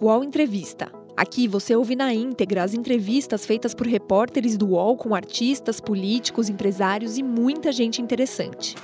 [0.00, 0.92] UOL Entrevista.
[1.16, 6.48] Aqui você ouve na íntegra as entrevistas feitas por repórteres do UOL com artistas, políticos,
[6.48, 8.76] empresários e muita gente interessante.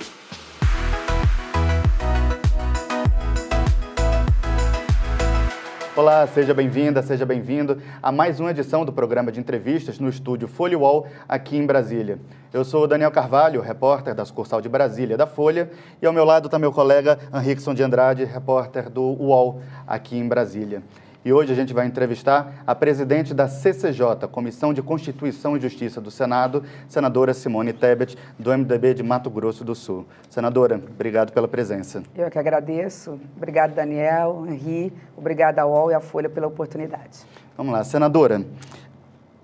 [5.95, 10.49] Olá, seja bem-vinda, seja bem-vindo a mais uma edição do programa de entrevistas no estúdio
[10.49, 12.19] Folha UOL, aqui em Brasília.
[12.51, 16.47] Eu sou Daniel Carvalho, repórter da sucursal de Brasília da Folha, e ao meu lado
[16.47, 20.83] está meu colega Henriqueson de Andrade, repórter do UOL, aqui em Brasília.
[21.25, 25.99] E hoje a gente vai entrevistar a presidente da CCJ, Comissão de Constituição e Justiça
[25.99, 30.05] do Senado, senadora Simone Tebet, do MDB de Mato Grosso do Sul.
[30.29, 32.03] Senadora, obrigado pela presença.
[32.15, 33.19] Eu que agradeço.
[33.35, 34.93] Obrigado, Daniel, Henri.
[35.17, 37.17] Obrigado à UOL e à Folha pela oportunidade.
[37.57, 38.45] Vamos lá, senadora.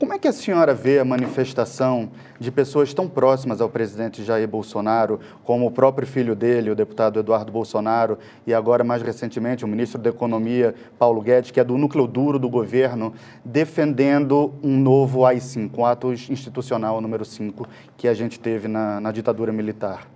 [0.02, 4.48] Como é que a senhora vê a manifestação de pessoas tão próximas ao presidente Jair
[4.48, 9.68] Bolsonaro, como o próprio filho dele, o deputado Eduardo Bolsonaro, e agora, mais recentemente, o
[9.68, 13.14] ministro da Economia, Paulo Guedes, que é do núcleo duro do governo,
[13.46, 19.12] defendendo um novo AI-5, um ato institucional número 5, que a gente teve na, na
[19.12, 20.08] ditadura militar?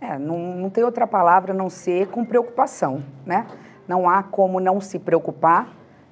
[0.00, 3.46] É, não, não tem outra palavra a não ser com preocupação, né?
[3.86, 5.68] Não há como não se preocupar.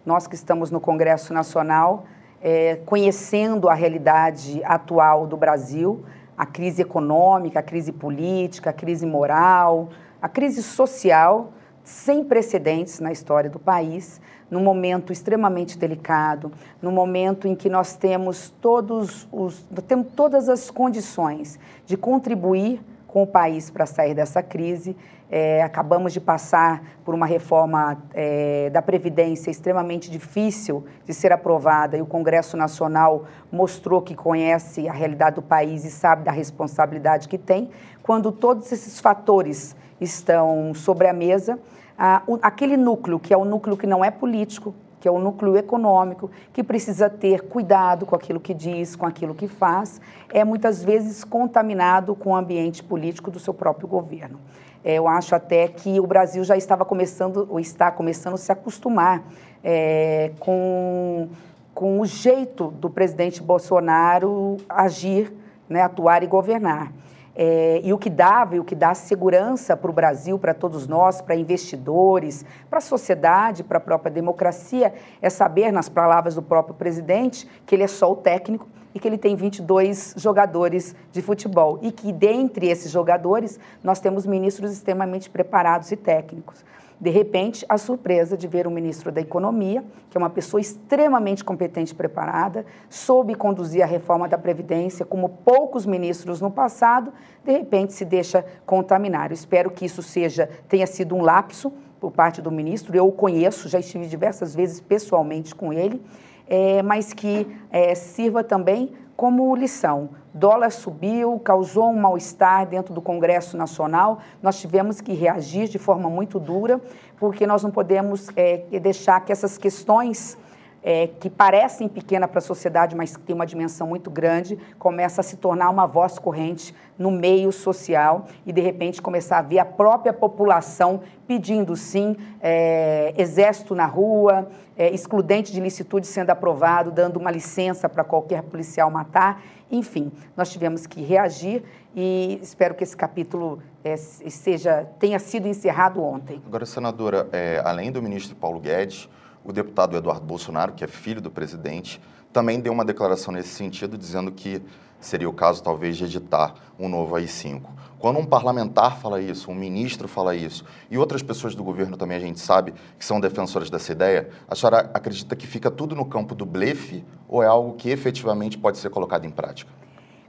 [0.07, 2.07] Nós que estamos no Congresso Nacional
[2.43, 6.05] é, conhecendo a realidade atual do Brasil,
[6.37, 9.89] a crise econômica, a crise política, a crise moral,
[10.23, 17.49] a crise social, sem precedentes na história do país, num momento extremamente delicado, num momento
[17.49, 22.81] em que nós temos todos os temos todas as condições de contribuir
[23.19, 24.97] com o país para sair dessa crise
[25.29, 31.97] é, acabamos de passar por uma reforma é, da Previdência extremamente difícil de ser aprovada
[31.97, 37.29] e o Congresso Nacional mostrou que conhece a realidade do país e sabe da responsabilidade
[37.29, 37.71] que tem.
[38.05, 41.59] Quando todos esses fatores estão sobre a mesa,
[41.99, 45.19] a, o, aquele núcleo, que é o núcleo que não é político, que é o
[45.19, 50.01] núcleo econômico, que precisa ter cuidado com aquilo que diz, com aquilo que faz,
[50.31, 54.39] é muitas vezes contaminado com o ambiente político do seu próprio governo.
[54.85, 58.51] É, eu acho até que o Brasil já estava começando, ou está começando a se
[58.51, 59.23] acostumar
[59.63, 61.29] é, com,
[61.75, 65.33] com o jeito do presidente Bolsonaro agir,
[65.69, 66.93] né, atuar e governar.
[67.41, 70.89] É, e o que dava e o que dá segurança para o Brasil, para todos
[70.89, 76.43] nós, para investidores, para a sociedade, para a própria democracia, é saber, nas palavras do
[76.43, 81.23] próprio presidente, que ele é só o técnico e que ele tem 22 jogadores de
[81.23, 81.79] futebol.
[81.81, 86.65] E que, dentre esses jogadores, nós temos ministros extremamente preparados e técnicos.
[87.01, 91.45] De repente, a surpresa de ver o ministro da Economia, que é uma pessoa extremamente
[91.45, 97.13] competente e preparada, soube conduzir a reforma da Previdência como poucos ministros no passado,
[97.45, 99.31] de repente se deixa contaminar.
[99.31, 102.97] Eu espero que isso seja tenha sido um lapso por parte do ministro.
[102.97, 106.03] Eu o conheço, já estive diversas vezes pessoalmente com ele,
[106.49, 110.11] é, mas que é, sirva também como lição.
[110.33, 114.21] Dólar subiu, causou um mal-estar dentro do Congresso Nacional.
[114.41, 116.81] Nós tivemos que reagir de forma muito dura,
[117.17, 120.39] porque nós não podemos é, deixar que essas questões
[120.89, 125.21] é, que parecem pequenas para a sociedade, mas que tem uma dimensão muito grande, começa
[125.21, 129.59] a se tornar uma voz corrente no meio social e, de repente, começar a ver
[129.59, 136.91] a própria população pedindo, sim, é, exército na rua, é, excludente de licitude sendo aprovado,
[136.91, 139.43] dando uma licença para qualquer policial matar.
[139.71, 146.03] Enfim, nós tivemos que reagir e espero que esse capítulo é, seja, tenha sido encerrado
[146.03, 146.41] ontem.
[146.47, 149.07] Agora, senadora, é, além do ministro Paulo Guedes,
[149.49, 151.99] o deputado Eduardo Bolsonaro, que é filho do presidente,
[152.31, 154.63] também deu uma declaração nesse sentido, dizendo que
[155.01, 157.63] seria o caso, talvez, de editar um novo AI-5.
[157.99, 162.19] Quando um parlamentar fala isso, um ministro fala isso, e outras pessoas do governo também
[162.19, 166.05] a gente sabe que são defensoras dessa ideia, a senhora acredita que fica tudo no
[166.05, 169.71] campo do blefe ou é algo que efetivamente pode ser colocado em prática?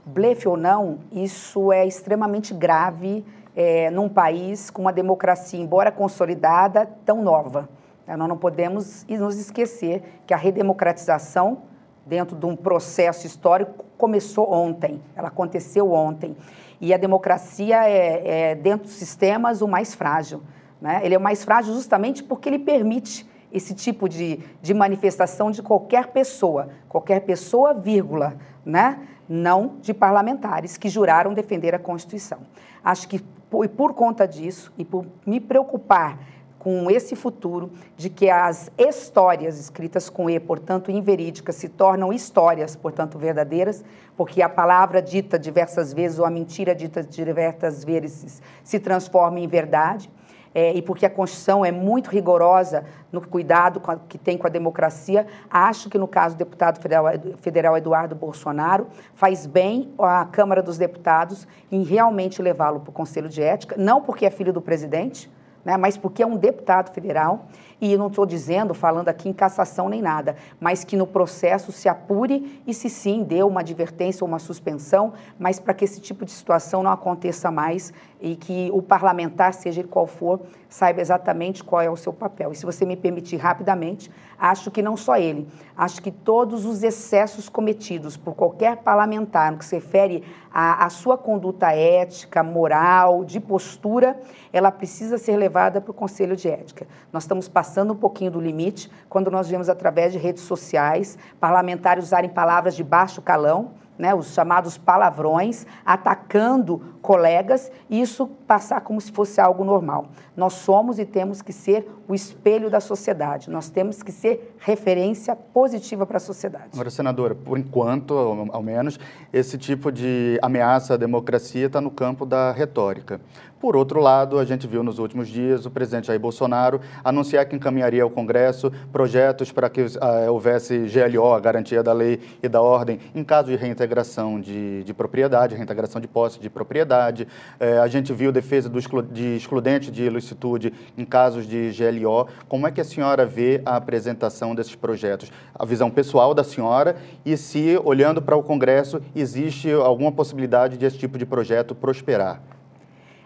[0.06, 3.22] Blefe ou não, isso é extremamente grave
[3.54, 7.68] é, num país com uma democracia, embora consolidada, tão nova.
[8.10, 11.58] É, nós não podemos nos esquecer que a redemocratização,
[12.04, 16.36] dentro de um processo histórico, começou ontem, ela aconteceu ontem.
[16.80, 20.42] E a democracia é, é dentro dos sistemas, o mais frágil.
[20.80, 21.00] Né?
[21.04, 25.62] Ele é o mais frágil justamente porque ele permite esse tipo de, de manifestação de
[25.62, 29.06] qualquer pessoa, qualquer pessoa, vírgula, né?
[29.28, 32.40] não de parlamentares que juraram defender a Constituição.
[32.82, 36.18] Acho que por, por conta disso e por me preocupar
[36.60, 42.76] com esse futuro de que as histórias escritas com E, portanto inverídicas, se tornam histórias,
[42.76, 43.82] portanto verdadeiras,
[44.14, 49.48] porque a palavra dita diversas vezes ou a mentira dita diversas vezes se transforma em
[49.48, 50.10] verdade.
[50.54, 54.50] é, e porque a Constituição é muito rigorosa no cuidado a, que tem com a
[54.50, 57.06] democracia, acho que no caso do deputado federal,
[57.40, 63.28] federal Eduardo Bolsonaro, faz bem a Câmara dos Deputados em realmente levá-lo para o Conselho
[63.28, 65.30] de Ética, não porque é filho do presidente,
[65.64, 67.46] né, mas porque é um deputado federal
[67.80, 71.88] e não estou dizendo, falando aqui em cassação nem nada, mas que no processo se
[71.88, 76.24] apure e se sim dê uma advertência ou uma suspensão, mas para que esse tipo
[76.24, 81.80] de situação não aconteça mais e que o parlamentar, seja qual for, saiba exatamente qual
[81.80, 82.52] é o seu papel.
[82.52, 86.82] E se você me permitir rapidamente, acho que não só ele, acho que todos os
[86.82, 90.22] excessos cometidos por qualquer parlamentar no que se refere
[90.52, 94.20] à, à sua conduta ética, moral, de postura,
[94.52, 96.86] ela precisa ser levada para o Conselho de Ética.
[97.12, 101.16] Nós estamos passando passando um pouquinho do limite quando nós vemos através de redes sociais
[101.38, 108.80] parlamentares usarem palavras de baixo calão, né, os chamados palavrões, atacando colegas, e isso passar
[108.80, 110.08] como se fosse algo normal.
[110.34, 115.36] Nós somos e temos que ser o espelho da sociedade, nós temos que ser referência
[115.36, 116.70] positiva para a sociedade.
[116.72, 118.14] Agora, senadora, por enquanto,
[118.50, 118.98] ao menos,
[119.32, 123.20] esse tipo de ameaça à democracia está no campo da retórica.
[123.60, 127.54] Por outro lado, a gente viu nos últimos dias o presidente Jair Bolsonaro anunciar que
[127.54, 132.62] encaminharia ao Congresso projetos para que uh, houvesse GLO, a garantia da lei e da
[132.62, 137.28] ordem, em caso de reintegração de, de propriedade, reintegração de posse de propriedade.
[137.60, 142.28] Uh, a gente viu defesa do exclu de excludente de ilicitude em casos de GLO.
[142.48, 145.30] Como é que a senhora vê a apresentação desses projetos?
[145.54, 146.96] A visão pessoal da senhora
[147.26, 152.40] e se, olhando para o Congresso, existe alguma possibilidade de esse tipo de projeto prosperar?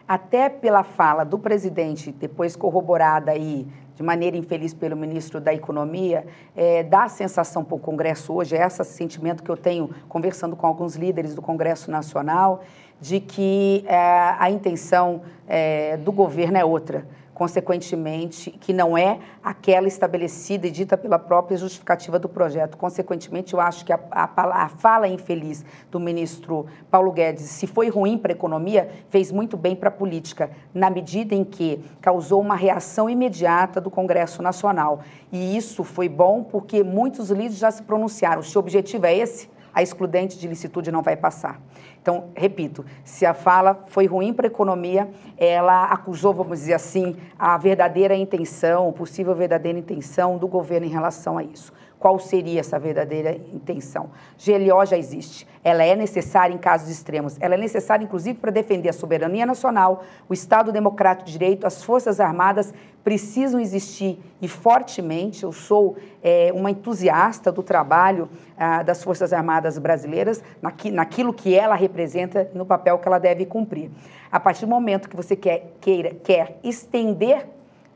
[0.07, 6.27] Até pela fala do presidente, depois corroborada aí de maneira infeliz pelo ministro da Economia,
[6.57, 10.57] é, dá a sensação para o Congresso hoje, é esse sentimento que eu tenho conversando
[10.57, 12.65] com alguns líderes do Congresso Nacional,
[13.01, 13.97] de que é,
[14.39, 20.97] a intenção é, do governo é outra consequentemente, que não é aquela estabelecida e dita
[20.97, 22.77] pela própria justificativa do projeto.
[22.77, 27.89] Consequentemente, eu acho que a, a, a fala infeliz do ministro Paulo Guedes, se foi
[27.89, 32.41] ruim para a economia, fez muito bem para a política, na medida em que causou
[32.41, 35.01] uma reação imediata do Congresso Nacional.
[35.33, 38.43] E isso foi bom porque muitos líderes já se pronunciaram.
[38.43, 41.61] Se o objetivo é esse, a excludente de licitude não vai passar.
[42.05, 45.09] Então, repito, se a fala foi ruim para a economia,
[45.39, 51.39] ela acusou, vamos dizer assim, a verdadeira intenção, possível verdadeira intenção do governo em relação
[51.39, 51.73] a isso.
[51.99, 54.11] Qual seria essa verdadeira intenção?
[54.37, 55.49] GLO já existe.
[55.65, 57.39] Ela é necessária em casos extremos.
[57.41, 61.83] Ela é necessária, inclusive, para defender a soberania nacional, o Estado Democrático de Direito, as
[61.83, 65.45] Forças Armadas precisam existir e fortemente.
[65.45, 68.29] Eu sou é, uma entusiasta do trabalho
[68.59, 73.19] ah, das Forças Armadas brasileiras, naqui, naquilo que ela representa e no papel que ela
[73.19, 73.91] deve cumprir.
[74.31, 77.47] A partir do momento que você quer, queira, quer estender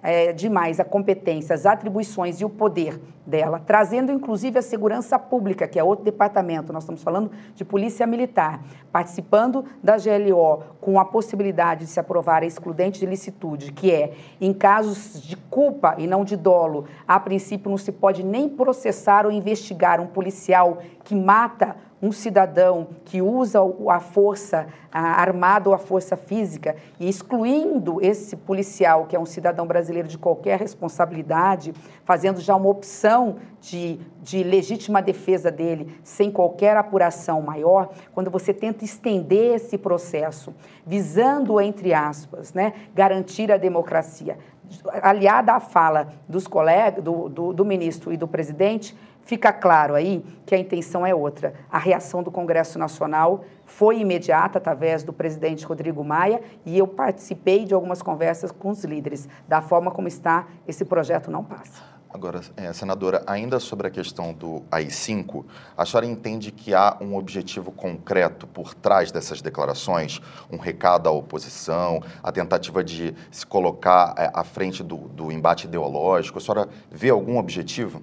[0.09, 5.69] é, demais a competência, as atribuições e o poder dela, trazendo inclusive a segurança pública,
[5.69, 11.05] que é outro departamento, nós estamos falando de polícia militar, participando da GLO com a
[11.05, 16.07] possibilidade de se aprovar a excludente de licitude, que é, em casos de culpa e
[16.07, 21.15] não de dolo, a princípio não se pode nem processar ou investigar um policial que
[21.15, 23.59] mata um cidadão que usa
[23.89, 29.67] a força armada ou a força física e excluindo esse policial, que é um cidadão
[29.67, 36.77] brasileiro de qualquer responsabilidade, fazendo já uma opção de, de legítima defesa dele sem qualquer
[36.77, 40.55] apuração maior, quando você tenta estender esse processo,
[40.87, 44.39] visando, entre aspas, né, garantir a democracia,
[45.03, 48.97] aliada à fala dos colegas, do, do, do ministro e do presidente,
[49.29, 51.53] Fica claro aí que a intenção é outra.
[51.71, 57.67] A reação do Congresso Nacional foi imediata através do presidente Rodrigo Maia e eu participei
[57.67, 59.29] de algumas conversas com os líderes.
[59.47, 61.98] Da forma como está, esse projeto não passa.
[62.11, 65.45] Agora, é, senadora, ainda sobre a questão do AI-5,
[65.77, 70.19] a senhora entende que há um objetivo concreto por trás dessas declarações?
[70.51, 75.67] Um recado à oposição, a tentativa de se colocar é, à frente do, do embate
[75.67, 76.39] ideológico?
[76.39, 78.01] A senhora vê algum objetivo?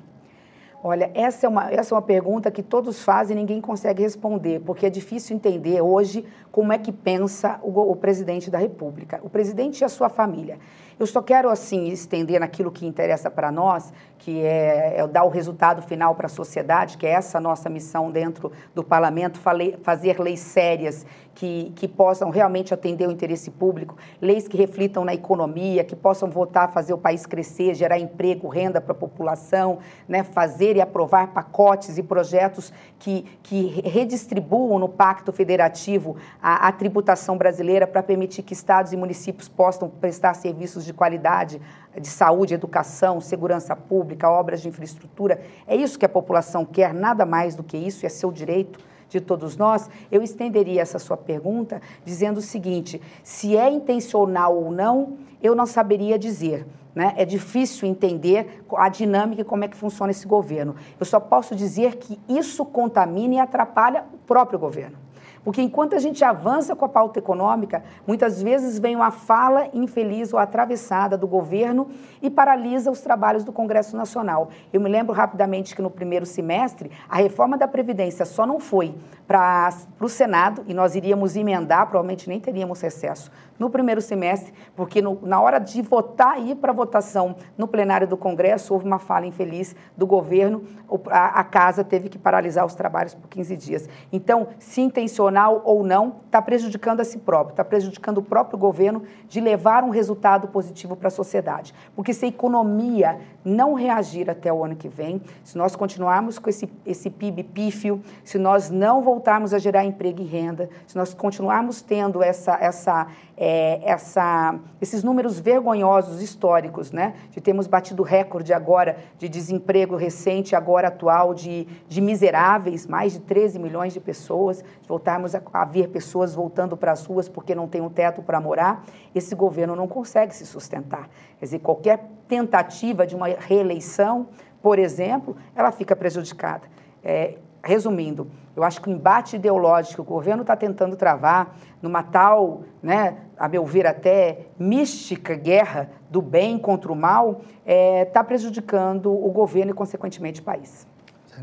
[0.84, 4.60] Olha, essa é, uma, essa é uma pergunta que todos fazem e ninguém consegue responder,
[4.60, 9.30] porque é difícil entender hoje como é que pensa o, o presidente da República, o
[9.32, 10.60] presidente e a sua família.
[11.00, 15.30] Eu só quero, assim, estender naquilo que interessa para nós, que é, é, dar o
[15.30, 19.40] resultado final para a sociedade, que é essa nossa missão dentro do parlamento,
[19.82, 21.06] fazer leis sérias
[21.36, 26.30] que, que possam realmente atender o interesse público, leis que reflitam na economia, que possam
[26.30, 30.82] voltar a fazer o país crescer, gerar emprego, renda para a população, né, fazer e
[30.82, 38.02] aprovar pacotes e projetos que, que redistribuam no Pacto Federativo a, a tributação brasileira para
[38.02, 41.62] permitir que estados e municípios possam prestar serviços de qualidade
[42.00, 45.42] de saúde, educação, segurança pública, obras de infraestrutura.
[45.68, 49.22] É isso que a população quer, nada mais do que isso, é seu direito de
[49.22, 49.90] todos nós.
[50.12, 55.66] Eu estenderia essa sua pergunta dizendo o seguinte: se é intencional ou não, eu não
[55.66, 56.66] saberia dizer.
[56.94, 57.14] Né?
[57.18, 60.76] É difícil entender a dinâmica e como é que funciona esse governo.
[60.98, 65.05] Eu só posso dizer que isso contamina e atrapalha o próprio governo.
[65.46, 70.34] Porque enquanto a gente avança com a pauta econômica, muitas vezes vem uma fala infeliz
[70.34, 71.88] ou atravessada do governo
[72.20, 74.50] e paralisa os trabalhos do Congresso Nacional.
[74.74, 78.96] Eu me lembro rapidamente que no primeiro semestre, a reforma da Previdência só não foi
[79.28, 85.02] para o Senado, e nós iríamos emendar, provavelmente nem teríamos recesso no primeiro semestre, porque
[85.02, 89.00] no, na hora de votar e ir para votação no plenário do Congresso, houve uma
[89.00, 90.64] fala infeliz do governo,
[91.10, 93.90] a, a casa teve que paralisar os trabalhos por 15 dias.
[94.12, 99.04] Então, se intencional ou não, está prejudicando a si próprio, está prejudicando o próprio governo
[99.28, 101.74] de levar um resultado positivo para a sociedade.
[101.96, 106.50] Porque se a economia não reagir até o ano que vem, se nós continuarmos com
[106.50, 111.14] esse, esse PIB pífio, se nós não voltarmos a gerar emprego e renda, se nós
[111.14, 113.08] continuarmos tendo essa, essa
[113.48, 117.14] é, essa, esses números vergonhosos históricos, né?
[117.30, 123.20] De termos batido recorde agora de desemprego recente, agora atual, de, de miseráveis, mais de
[123.20, 127.54] 13 milhões de pessoas, de voltarmos a, a ver pessoas voltando para as ruas porque
[127.54, 128.84] não tem um teto para morar,
[129.14, 131.08] esse governo não consegue se sustentar.
[131.38, 134.28] Quer dizer, qualquer tentativa de uma reeleição,
[134.60, 136.68] por exemplo, ela fica prejudicada.
[137.04, 142.02] É, resumindo, eu acho que o embate ideológico que o governo está tentando travar numa
[142.02, 148.06] tal, né, a meu ver até mística guerra do bem contra o mal, está é,
[148.06, 150.88] tá prejudicando o governo e, consequentemente, o país.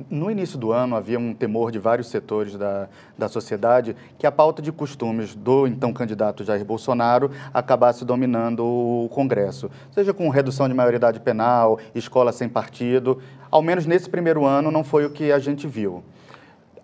[0.09, 4.33] No início do ano, havia um temor de vários setores da, da sociedade que a
[4.33, 10.66] pauta de costumes do então candidato Jair Bolsonaro acabasse dominando o Congresso, seja com redução
[10.66, 13.21] de maioridade penal, escola sem partido.
[13.50, 16.02] Ao menos nesse primeiro ano, não foi o que a gente viu.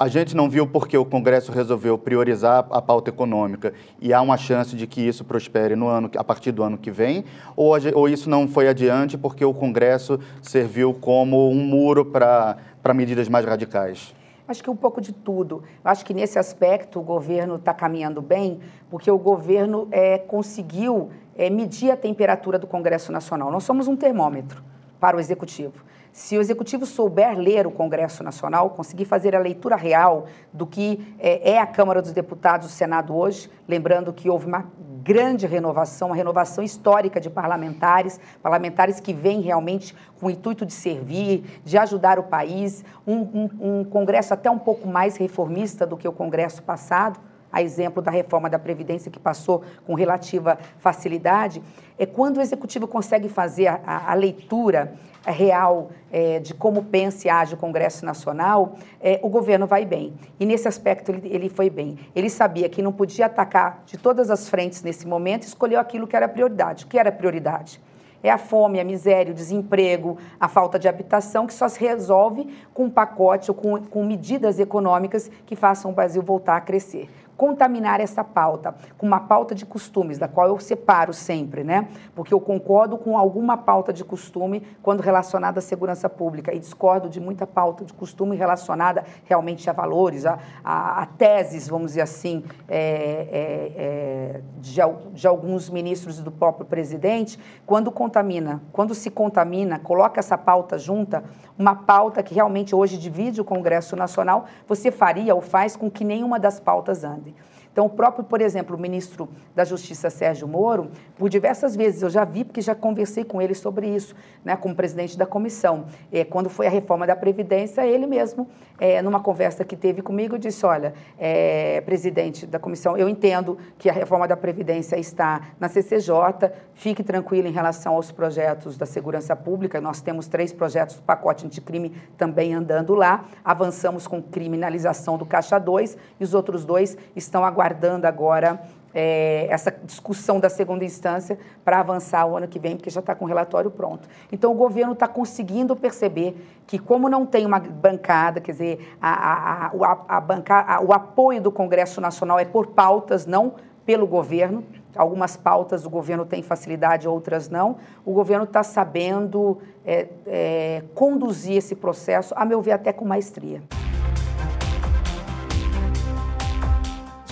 [0.00, 4.36] A gente não viu porque o Congresso resolveu priorizar a pauta econômica e há uma
[4.36, 7.24] chance de que isso prospere no ano, a partir do ano que vem,
[7.56, 12.56] ou, ou isso não foi adiante porque o Congresso serviu como um muro para
[12.94, 14.14] medidas mais radicais?
[14.46, 15.64] Acho que um pouco de tudo.
[15.84, 21.50] Acho que nesse aspecto o governo está caminhando bem, porque o governo é, conseguiu é,
[21.50, 23.50] medir a temperatura do Congresso Nacional.
[23.50, 24.62] Nós somos um termômetro
[25.00, 25.88] para o Executivo.
[26.18, 31.14] Se o executivo souber ler o Congresso Nacional, conseguir fazer a leitura real do que
[31.16, 34.66] é, é a Câmara dos Deputados o Senado hoje, lembrando que houve uma
[35.00, 40.72] grande renovação, uma renovação histórica de parlamentares, parlamentares que vêm realmente com o intuito de
[40.72, 45.96] servir, de ajudar o país, um, um, um Congresso até um pouco mais reformista do
[45.96, 47.20] que o Congresso passado,
[47.50, 51.62] a exemplo da reforma da Previdência que passou com relativa facilidade,
[51.96, 54.94] é quando o Executivo consegue fazer a, a leitura
[55.30, 60.14] real é, de como pensa e age o Congresso Nacional, é, o governo vai bem.
[60.38, 61.98] E nesse aspecto ele, ele foi bem.
[62.14, 66.16] Ele sabia que não podia atacar de todas as frentes nesse momento, escolheu aquilo que
[66.16, 66.84] era prioridade.
[66.84, 67.80] O que era prioridade?
[68.22, 72.48] É a fome, a miséria, o desemprego, a falta de habitação, que só se resolve
[72.74, 77.08] com um pacote ou com, com medidas econômicas que façam o Brasil voltar a crescer
[77.38, 81.88] contaminar essa pauta com uma pauta de costumes, da qual eu separo sempre, né?
[82.12, 87.08] Porque eu concordo com alguma pauta de costume quando relacionada à segurança pública e discordo
[87.08, 92.00] de muita pauta de costume relacionada realmente a valores, a, a, a teses, vamos dizer
[92.00, 94.80] assim, é, é, é, de,
[95.12, 100.76] de alguns ministros e do próprio presidente, quando contamina, quando se contamina, coloca essa pauta
[100.76, 101.22] junta,
[101.58, 106.04] uma pauta que realmente hoje divide o Congresso Nacional, você faria ou faz com que
[106.04, 107.34] nenhuma das pautas ande.
[107.78, 112.10] Então, o próprio, por exemplo, o ministro da Justiça, Sérgio Moro, por diversas vezes, eu
[112.10, 115.86] já vi, porque já conversei com ele sobre isso, né, como presidente da comissão.
[116.10, 118.48] É, quando foi a reforma da Previdência, ele mesmo,
[118.80, 123.88] é, numa conversa que teve comigo, disse: Olha, é, presidente da comissão, eu entendo que
[123.88, 129.36] a reforma da Previdência está na CCJ, fique tranquilo em relação aos projetos da segurança
[129.36, 129.80] pública.
[129.80, 133.24] Nós temos três projetos do pacote anticrime também andando lá.
[133.44, 138.60] Avançamos com criminalização do Caixa 2 e os outros dois estão aguardando aguardando agora
[138.94, 143.14] é, essa discussão da segunda instância para avançar o ano que vem, porque já está
[143.14, 144.08] com o relatório pronto.
[144.32, 146.34] Então, o governo está conseguindo perceber
[146.66, 151.40] que, como não tem uma bancada, quer dizer, a, a, a, a banca, o apoio
[151.40, 154.64] do Congresso Nacional é por pautas, não pelo governo.
[154.96, 157.76] Algumas pautas o governo tem facilidade, outras não.
[158.04, 163.62] O governo está sabendo é, é, conduzir esse processo, a meu ver, até com maestria.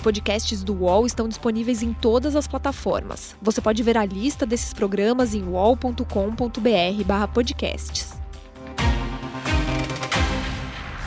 [0.07, 3.35] Podcasts do UOL estão disponíveis em todas as plataformas.
[3.41, 8.15] Você pode ver a lista desses programas em uol.com.br/podcasts.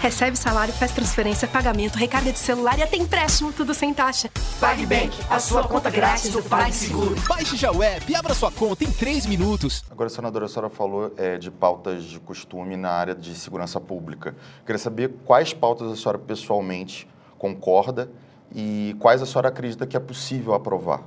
[0.00, 4.28] Recebe salário, faz transferência, pagamento, recarga de celular e até empréstimo, tudo sem taxa.
[4.60, 7.16] PagBank, a sua conta grátis do PagSeguro.
[7.26, 9.82] Baixe já o app e abra sua conta em 3 minutos.
[9.90, 14.36] Agora, senadora, a senhora falou é, de pautas de costume na área de segurança pública.
[14.66, 18.10] Queria saber quais pautas a senhora pessoalmente concorda
[18.54, 21.02] e quais a senhora acredita que é possível aprovar.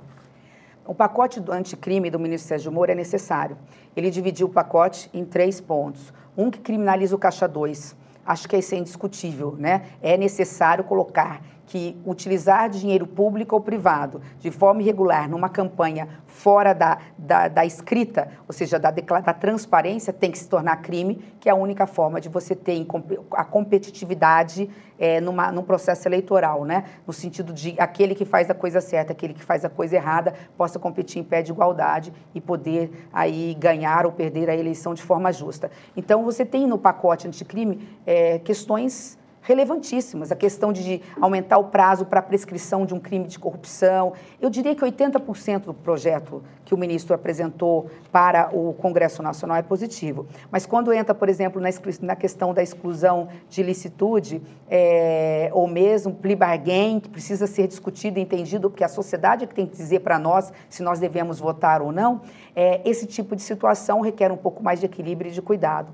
[0.86, 3.58] O pacote do anticrime do ministro Sérgio Moro é necessário.
[3.96, 6.14] Ele dividiu o pacote em três pontos.
[6.38, 7.96] Um que criminaliza o caixa 2,
[8.26, 9.86] acho que isso é indiscutível, né?
[10.02, 11.42] É necessário colocar
[11.74, 17.66] que utilizar dinheiro público ou privado de forma irregular numa campanha fora da, da, da
[17.66, 21.88] escrita, ou seja, da, da, transparência, tem que se tornar crime, que é a única
[21.88, 22.86] forma de você ter
[23.32, 26.84] a competitividade é, numa, num processo eleitoral, né?
[27.08, 30.36] no sentido de aquele que faz a coisa certa, aquele que faz a coisa errada,
[30.56, 35.02] possa competir em pé de igualdade e poder aí ganhar ou perder a eleição de
[35.02, 35.72] forma justa.
[35.98, 40.32] Então, você tem no pacote anticrime é, questões relevantíssimas.
[40.32, 44.14] A questão de aumentar o prazo para a prescrição de um crime de corrupção.
[44.42, 49.62] Eu diria que 80% do projeto que o ministro apresentou para o Congresso Nacional é
[49.62, 50.26] positivo.
[50.50, 51.62] Mas quando entra, por exemplo,
[52.02, 58.18] na, questão da exclusão de licitude, é, ou mesmo plea bargain, que precisa ser discutido
[58.18, 61.40] e entendido, porque a sociedade é que tem que dizer para nós se nós devemos
[61.40, 62.22] votar ou não,
[62.56, 65.94] é, esse tipo de situação requer um pouco mais de equilíbrio e de cuidado.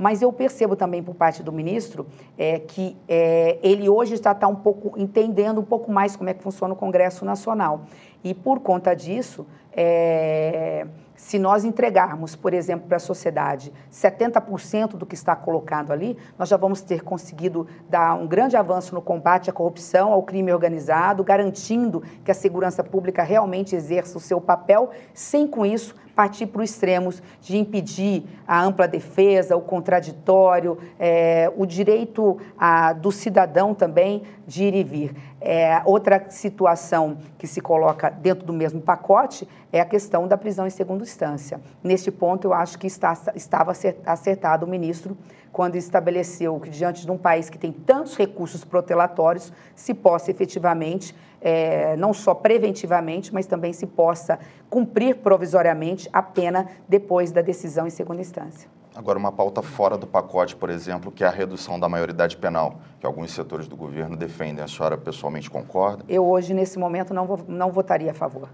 [0.00, 2.06] Mas eu percebo também por parte do ministro
[2.38, 6.32] é, que é, ele hoje está tá um pouco entendendo um pouco mais como é
[6.32, 7.82] que funciona o Congresso Nacional.
[8.24, 15.04] E por conta disso, é, se nós entregarmos, por exemplo, para a sociedade 70% do
[15.04, 19.50] que está colocado ali, nós já vamos ter conseguido dar um grande avanço no combate
[19.50, 24.88] à corrupção, ao crime organizado, garantindo que a segurança pública realmente exerça o seu papel,
[25.12, 31.50] sem com isso partir para os extremos de impedir a ampla defesa, o contraditório, é,
[31.56, 35.16] o direito a, do cidadão também de ir e vir.
[35.40, 40.66] É, outra situação que se coloca dentro do mesmo pacote é a questão da prisão
[40.66, 41.58] em segunda instância.
[41.82, 43.72] Neste ponto, eu acho que está, estava
[44.04, 45.16] acertado o ministro
[45.52, 51.14] quando estabeleceu que, diante de um país que tem tantos recursos protelatórios, se possa efetivamente
[51.40, 57.86] é, não só preventivamente, mas também se possa cumprir provisoriamente a pena depois da decisão
[57.86, 58.68] em segunda instância.
[58.94, 62.80] Agora, uma pauta fora do pacote, por exemplo, que é a redução da maioridade penal,
[62.98, 64.64] que alguns setores do governo defendem.
[64.64, 66.04] A senhora pessoalmente concorda?
[66.08, 68.48] Eu hoje, nesse momento, não, não votaria a favor.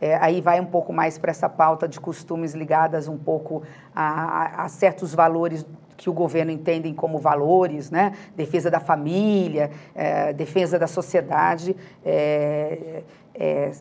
[0.00, 3.62] É, aí vai um pouco mais para essa pauta de costumes ligadas um pouco
[3.94, 8.12] a, a, a certos valores que o governo entendem como valores, né?
[8.36, 13.02] defesa da família, é, defesa da sociedade, é,
[13.34, 13.72] é,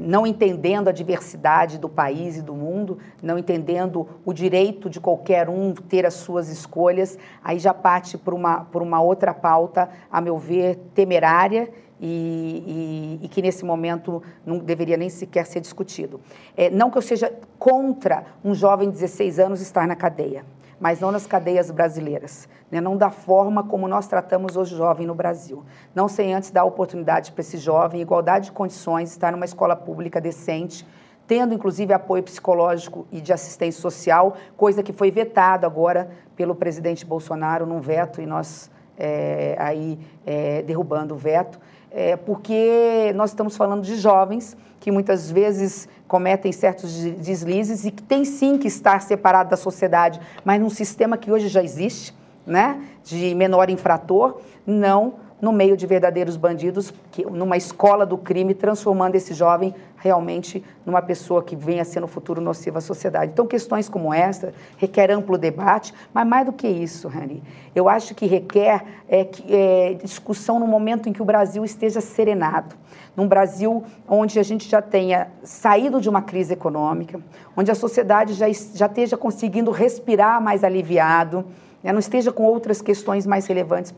[0.00, 5.48] não entendendo a diversidade do país e do mundo, não entendendo o direito de qualquer
[5.48, 10.20] um ter as suas escolhas, aí já parte por uma, por uma outra pauta, a
[10.20, 11.68] meu ver, temerária
[12.00, 16.20] e, e, e, que nesse momento não deveria nem sequer ser discutido.
[16.56, 20.44] É, não que eu seja contra um jovem de 16 anos estar na cadeia
[20.82, 22.80] mas não nas cadeias brasileiras, né?
[22.80, 25.62] não da forma como nós tratamos o jovem no Brasil.
[25.94, 30.20] Não sem antes dar oportunidade para esse jovem, igualdade de condições, estar numa escola pública
[30.20, 30.84] decente,
[31.24, 37.06] tendo inclusive apoio psicológico e de assistência social, coisa que foi vetado agora pelo presidente
[37.06, 38.68] Bolsonaro num veto e nós
[38.98, 41.60] é, aí é, derrubando o veto,
[41.92, 48.02] é, porque nós estamos falando de jovens que muitas vezes cometem certos deslizes e que
[48.02, 52.12] tem sim que estar separado da sociedade, mas num sistema que hoje já existe,
[52.44, 58.54] né, de menor infrator, não no meio de verdadeiros bandidos, que, numa escola do crime,
[58.54, 63.32] transformando esse jovem realmente numa pessoa que venha a ser no futuro nociva à sociedade.
[63.32, 67.42] Então, questões como essa requer amplo debate, mas mais do que isso, Rani,
[67.74, 72.76] eu acho que requer é, é, discussão no momento em que o Brasil esteja serenado
[73.16, 77.20] num Brasil onde a gente já tenha saído de uma crise econômica,
[77.56, 81.44] onde a sociedade já, já esteja conseguindo respirar mais aliviado,
[81.82, 83.92] né, não esteja com outras questões mais relevantes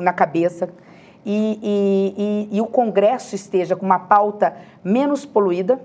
[0.00, 0.68] na cabeça,
[1.24, 5.80] e, e, e, e o Congresso esteja com uma pauta menos poluída,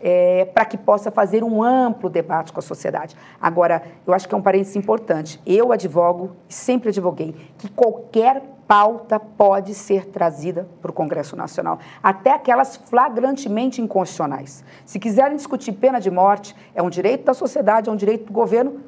[0.00, 3.16] é, para que possa fazer um amplo debate com a sociedade.
[3.40, 5.40] Agora, eu acho que é um parênteses importante.
[5.46, 12.32] Eu advogo, sempre advoguei, que qualquer pauta pode ser trazida para o Congresso Nacional, até
[12.32, 14.62] aquelas flagrantemente inconstitucionais.
[14.84, 18.32] Se quiserem discutir pena de morte, é um direito da sociedade, é um direito do
[18.32, 18.80] governo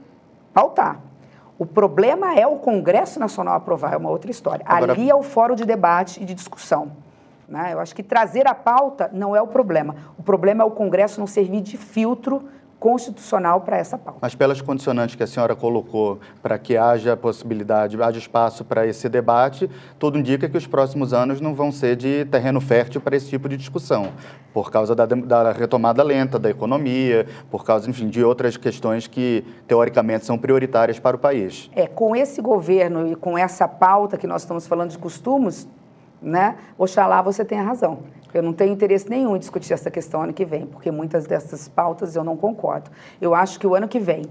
[0.52, 1.00] pautar.
[1.58, 4.64] O problema é o Congresso Nacional aprovar, é uma outra história.
[4.66, 4.92] Agora...
[4.92, 6.92] Ali é o fórum de debate e de discussão.
[7.48, 7.72] Né?
[7.72, 9.96] Eu acho que trazer a pauta não é o problema.
[10.18, 14.18] O problema é o Congresso não servir de filtro constitucional para essa pauta.
[14.20, 19.08] Mas pelas condicionantes que a senhora colocou para que haja possibilidade, haja espaço para esse
[19.08, 23.28] debate, tudo indica que os próximos anos não vão ser de terreno fértil para esse
[23.28, 24.12] tipo de discussão,
[24.52, 29.44] por causa da, da retomada lenta da economia, por causa, enfim, de outras questões que
[29.66, 31.70] teoricamente são prioritárias para o país.
[31.74, 35.68] É, com esse governo e com essa pauta que nós estamos falando de costumes,
[36.20, 36.56] né?
[36.78, 38.00] Oxalá você tenha razão.
[38.34, 41.68] Eu não tenho interesse nenhum em discutir essa questão ano que vem, porque muitas dessas
[41.68, 42.90] pautas eu não concordo.
[43.20, 44.22] Eu acho que o ano que vem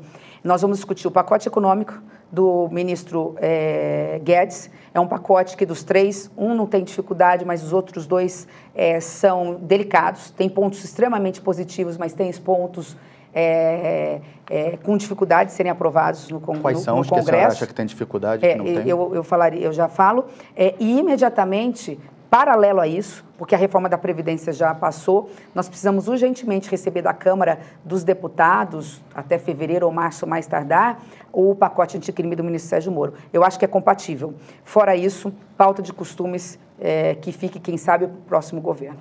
[0.45, 1.99] nós vamos discutir o pacote econômico
[2.31, 4.69] do ministro é, Guedes.
[4.93, 8.99] É um pacote que dos três, um não tem dificuldade, mas os outros dois é,
[8.99, 10.29] são delicados.
[10.29, 12.95] Tem pontos extremamente positivos, mas tem pontos
[13.35, 17.31] é, é, com dificuldade de serem aprovados no, con Quais no, são no os Congresso.
[17.31, 18.45] que você acha que tem dificuldade?
[18.45, 18.87] É, que não tem?
[18.87, 20.25] Eu, eu, falaria, eu já falo.
[20.55, 21.99] É, e imediatamente
[22.35, 27.13] Paralelo a isso, porque a reforma da Previdência já passou, nós precisamos urgentemente receber da
[27.13, 32.91] Câmara dos Deputados, até fevereiro ou março mais tardar, o pacote anticrime do ministro Sérgio
[32.91, 33.13] Moro.
[33.31, 34.33] Eu acho que é compatível.
[34.65, 38.99] Fora isso, pauta de costumes é, que fique, quem sabe, para o próximo governo.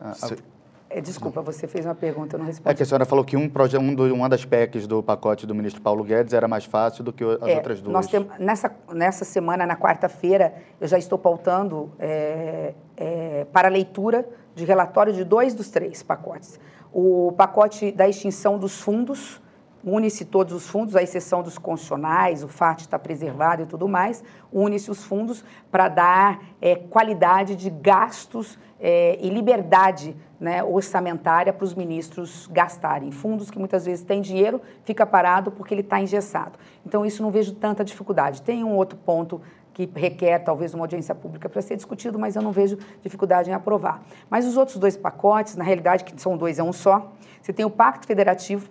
[0.00, 0.51] Ah, é,
[1.00, 2.70] desculpa, você fez uma pergunta, eu não respondi.
[2.70, 3.50] É que a senhora falou que um,
[3.80, 7.12] um do, uma das PECs do pacote do ministro Paulo Guedes era mais fácil do
[7.12, 7.92] que as é, outras duas.
[7.92, 14.28] Nós temos, nessa, nessa semana, na quarta-feira, eu já estou pautando é, é, para leitura
[14.54, 16.60] de relatório de dois dos três pacotes.
[16.92, 19.41] O pacote da extinção dos fundos,
[19.84, 24.22] une-se todos os fundos, à exceção dos constitucionais, o FAT está preservado e tudo mais,
[24.52, 31.64] une-se os fundos para dar é, qualidade de gastos é, e liberdade né, orçamentária para
[31.64, 33.12] os ministros gastarem.
[33.12, 36.58] Fundos que muitas vezes têm dinheiro, fica parado porque ele está engessado.
[36.84, 38.42] Então, isso não vejo tanta dificuldade.
[38.42, 39.40] Tem um outro ponto
[39.72, 43.54] que requer talvez uma audiência pública para ser discutido, mas eu não vejo dificuldade em
[43.54, 44.02] aprovar.
[44.28, 47.12] Mas os outros dois pacotes, na realidade, que são dois, é um só.
[47.40, 48.68] Você tem o Pacto Federativo,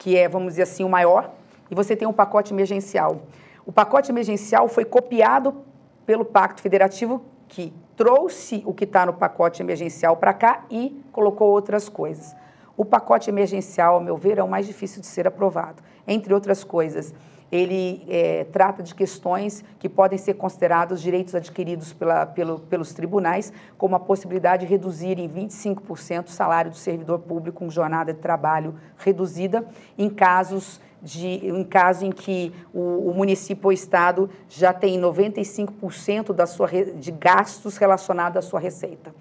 [0.00, 1.30] que é, vamos dizer assim, o maior,
[1.70, 3.20] e você tem o pacote emergencial.
[3.66, 5.62] O pacote emergencial foi copiado
[6.06, 11.48] pelo Pacto Federativo, que trouxe o que está no pacote emergencial para cá e colocou
[11.50, 12.34] outras coisas.
[12.78, 15.82] O pacote emergencial, ao meu ver, é o mais difícil de ser aprovado.
[16.08, 17.12] Entre outras coisas,
[17.50, 23.52] ele é, trata de questões que podem ser considerados direitos adquiridos pela, pelo, pelos tribunais,
[23.76, 28.20] como a possibilidade de reduzir em 25% o salário do servidor público com jornada de
[28.20, 29.66] trabalho reduzida,
[29.98, 36.32] em casos de, em caso em que o, o município ou estado já tem 95%
[36.32, 39.14] da sua, de gastos relacionados à sua receita.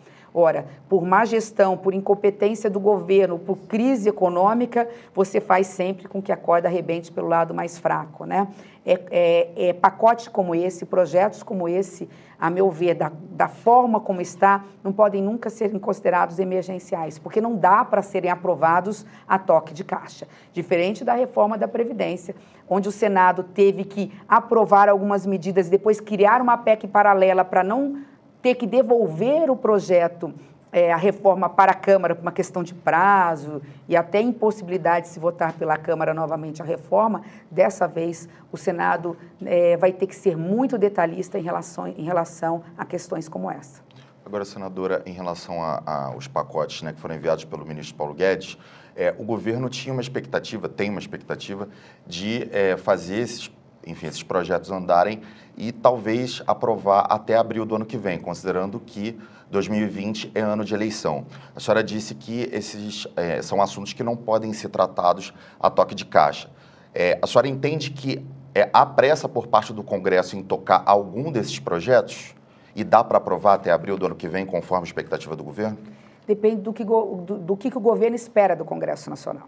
[0.87, 6.31] Por má gestão, por incompetência do governo, por crise econômica, você faz sempre com que
[6.31, 8.25] a corda arrebente pelo lado mais fraco.
[8.25, 8.47] Né?
[8.85, 13.99] É, é, é pacotes como esse, projetos como esse, a meu ver, da, da forma
[13.99, 19.37] como está, não podem nunca ser considerados emergenciais, porque não dá para serem aprovados a
[19.37, 20.27] toque de caixa.
[20.53, 22.33] Diferente da reforma da Previdência,
[22.67, 27.63] onde o Senado teve que aprovar algumas medidas e depois criar uma PEC paralela para
[27.63, 28.01] não
[28.41, 30.33] ter que devolver o projeto,
[30.71, 35.11] é, a reforma para a Câmara por uma questão de prazo e até impossibilidade de
[35.13, 40.15] se votar pela Câmara novamente a reforma, dessa vez o Senado é, vai ter que
[40.15, 43.81] ser muito detalhista em relação, em relação a questões como essa.
[44.25, 48.59] Agora, senadora, em relação aos pacotes né, que foram enviados pelo ministro Paulo Guedes,
[48.95, 51.67] é, o governo tinha uma expectativa, tem uma expectativa
[52.05, 53.49] de é, fazer esses
[53.89, 55.21] enfim, esses projetos andarem
[55.57, 59.19] e talvez aprovar até abril do ano que vem, considerando que
[59.51, 61.25] 2020 é ano de eleição.
[61.55, 65.95] A senhora disse que esses é, são assuntos que não podem ser tratados a toque
[65.95, 66.49] de caixa.
[66.93, 71.31] É, a senhora entende que é, há pressa por parte do Congresso em tocar algum
[71.31, 72.35] desses projetos?
[72.75, 75.77] E dá para aprovar até abril do ano que vem, conforme a expectativa do governo?
[76.25, 79.47] Depende do que, do, do que, que o governo espera do Congresso Nacional.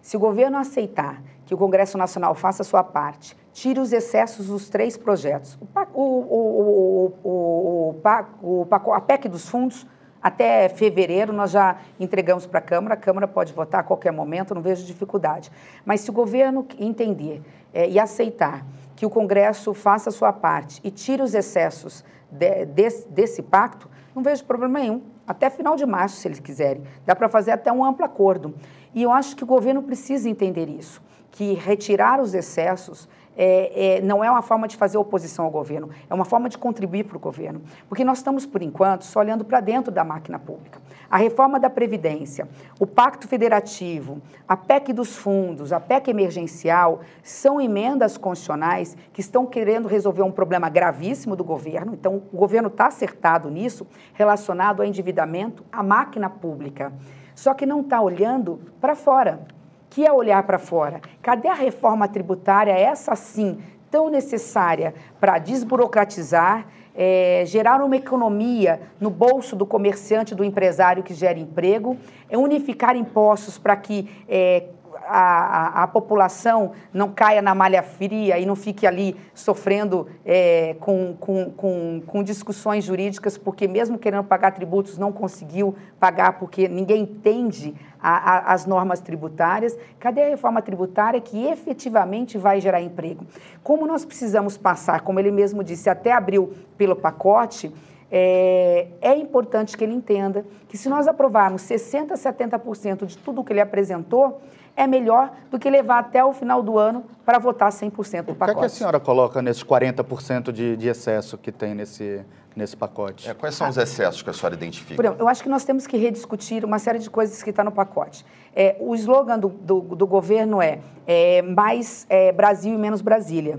[0.00, 4.46] Se o governo aceitar que o Congresso Nacional faça a sua parte, tire os excessos
[4.46, 5.58] dos três projetos,
[5.94, 7.94] o, o, o,
[8.42, 9.86] o, a PEC dos fundos,
[10.22, 14.54] até fevereiro nós já entregamos para a Câmara, a Câmara pode votar a qualquer momento,
[14.54, 15.50] não vejo dificuldade.
[15.84, 17.40] Mas se o governo entender
[17.72, 18.64] é, e aceitar
[18.96, 23.88] que o Congresso faça a sua parte e tire os excessos de, desse, desse pacto,
[24.14, 25.02] não vejo problema nenhum.
[25.26, 26.82] Até final de março, se eles quiserem.
[27.06, 28.54] Dá para fazer até um amplo acordo.
[28.94, 33.08] E eu acho que o governo precisa entender isso, que retirar os excessos
[33.40, 36.58] é, é, não é uma forma de fazer oposição ao governo, é uma forma de
[36.58, 37.62] contribuir para o governo.
[37.88, 40.80] Porque nós estamos, por enquanto, só olhando para dentro da máquina pública.
[41.08, 42.48] A reforma da Previdência,
[42.80, 49.46] o Pacto Federativo, a PEC dos fundos, a PEC emergencial, são emendas constitucionais que estão
[49.46, 51.94] querendo resolver um problema gravíssimo do governo.
[51.94, 56.92] Então, o governo está acertado nisso, relacionado ao endividamento, à máquina pública.
[57.38, 59.46] Só que não está olhando para fora
[59.88, 61.00] que é olhar para fora.
[61.22, 63.58] Cadê a reforma tributária, essa sim,
[63.90, 71.14] tão necessária para desburocratizar, é, gerar uma economia no bolso do comerciante, do empresário que
[71.14, 71.96] gera emprego,
[72.28, 74.64] é unificar impostos para que é,
[75.06, 81.14] a, a, população não caia na malha fria e não fique ali sofrendo é, com,
[81.18, 87.02] com, com, com, discussões jurídicas, porque mesmo querendo pagar tributos não conseguiu pagar porque ninguém
[87.02, 89.76] entende a, as normas tributárias.
[89.98, 93.26] Cadê a reforma tributária que efetivamente vai gerar emprego?
[93.62, 97.72] Como nós precisamos passar, como ele mesmo disse, até abril pelo pacote,
[98.10, 103.44] é, é, importante que ele entenda que se nós aprovarmos 60%, 70% de tudo o
[103.44, 104.40] que ele apresentou,
[104.78, 108.34] é melhor do que levar até o final do ano para votar 100% do pacote.
[108.34, 112.24] O que, é que a senhora coloca nesses 40% de, de excesso que tem nesse,
[112.54, 113.28] nesse pacote?
[113.28, 114.94] É, quais são os excessos que a senhora identifica?
[114.94, 117.64] Por exemplo, eu acho que nós temos que rediscutir uma série de coisas que está
[117.64, 118.24] no pacote.
[118.54, 123.58] É, o slogan do, do, do governo é, é mais é, Brasil e menos Brasília.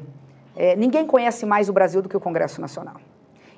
[0.56, 2.96] É, ninguém conhece mais o Brasil do que o Congresso Nacional.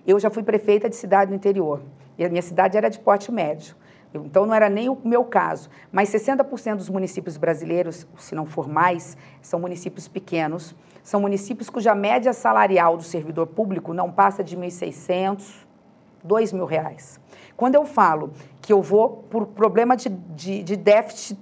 [0.06, 1.80] Eu já fui prefeita de cidade do interior.
[2.18, 3.76] E a minha cidade era de porte médio.
[4.14, 8.68] Então, não era nem o meu caso, mas 60% dos municípios brasileiros, se não for
[8.68, 14.56] mais, são municípios pequenos, são municípios cuja média salarial do servidor público não passa de
[14.56, 15.66] R$ 1.600,
[16.24, 17.20] R$ mil reais.
[17.56, 21.40] Quando eu falo que eu vou por problema de, de, de déficit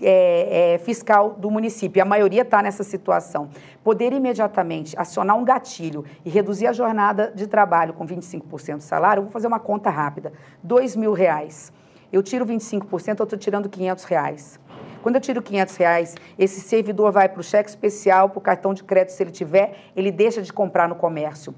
[0.00, 3.48] é, é, fiscal do município, a maioria está nessa situação,
[3.82, 9.20] poder imediatamente acionar um gatilho e reduzir a jornada de trabalho com 25% do salário,
[9.20, 11.72] eu vou fazer uma conta rápida, R$ mil reais
[12.12, 14.60] eu tiro 25%, eu estou tirando 500 reais.
[15.02, 18.74] Quando eu tiro 500 reais, esse servidor vai para o cheque especial, para o cartão
[18.74, 21.54] de crédito, se ele tiver, ele deixa de comprar no comércio.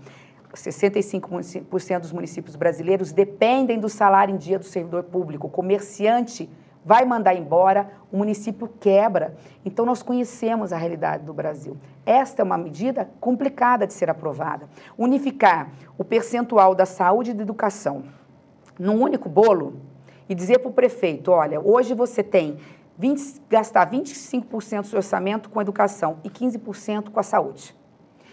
[0.54, 5.46] 65% dos municípios brasileiros dependem do salário em dia do servidor público.
[5.46, 6.48] O comerciante
[6.84, 9.34] vai mandar embora, o município quebra.
[9.64, 11.76] Então, nós conhecemos a realidade do Brasil.
[12.04, 14.68] Esta é uma medida complicada de ser aprovada.
[14.96, 18.04] Unificar o percentual da saúde e da educação
[18.78, 19.80] num único bolo
[20.28, 22.58] e dizer para o prefeito: olha, hoje você tem
[22.98, 27.74] 20, gastar 25% do seu orçamento com educação e 15% com a saúde.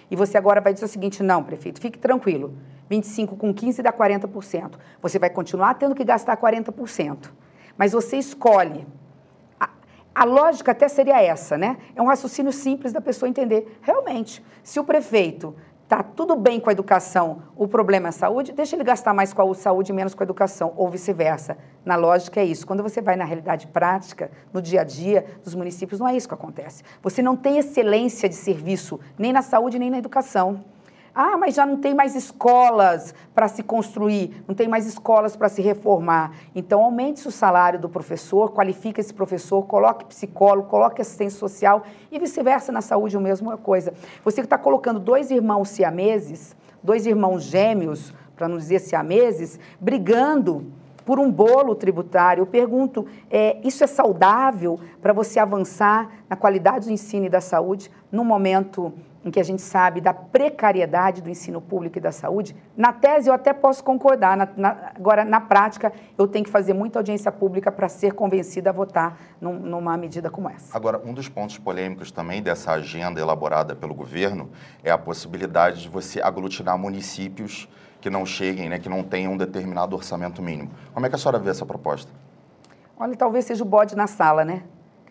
[0.10, 2.56] E você agora vai dizer o seguinte: não, prefeito, fique tranquilo.
[2.90, 4.74] 25 com 15 dá 40%.
[5.02, 7.32] Você vai continuar tendo que gastar 40%.
[7.78, 8.86] Mas você escolhe.
[9.60, 9.70] A,
[10.14, 11.78] a lógica até seria essa, né?
[11.96, 13.80] É um raciocínio simples da pessoa entender.
[13.82, 15.56] Realmente, se o prefeito
[15.88, 19.32] Tá tudo bem com a educação, o problema é a saúde, deixa ele gastar mais
[19.32, 21.60] com a saúde e menos com a educação, ou vice-versa.
[21.86, 22.66] Na lógica é isso.
[22.66, 26.28] Quando você vai na realidade prática, no dia a dia dos municípios, não é isso
[26.28, 26.84] que acontece.
[27.04, 30.66] Você não tem excelência de serviço, nem na saúde, nem na educação.
[31.18, 35.48] Ah, mas já não tem mais escolas para se construir, não tem mais escolas para
[35.48, 36.34] se reformar.
[36.54, 42.20] Então, aumente o salário do professor, qualifique esse professor, coloque psicólogo, coloque assistência social e
[42.20, 43.94] vice-versa na saúde, a mesma coisa.
[44.26, 50.66] Você está colocando dois irmãos siameses, dois irmãos gêmeos, para não dizer siameses, brigando
[51.06, 52.42] por um bolo tributário.
[52.42, 57.40] Eu pergunto, é, isso é saudável para você avançar na qualidade do ensino e da
[57.40, 58.92] saúde num momento
[59.26, 63.28] em que a gente sabe da precariedade do ensino público e da saúde, na tese
[63.28, 67.32] eu até posso concordar, na, na, agora na prática eu tenho que fazer muita audiência
[67.32, 70.78] pública para ser convencida a votar num, numa medida como essa.
[70.78, 74.52] Agora, um dos pontos polêmicos também dessa agenda elaborada pelo governo
[74.84, 77.68] é a possibilidade de você aglutinar municípios
[78.00, 80.70] que não cheguem, né, que não tenham um determinado orçamento mínimo.
[80.94, 82.12] Como é que a senhora vê essa proposta?
[82.96, 84.62] Olha, talvez seja o bode na sala, né?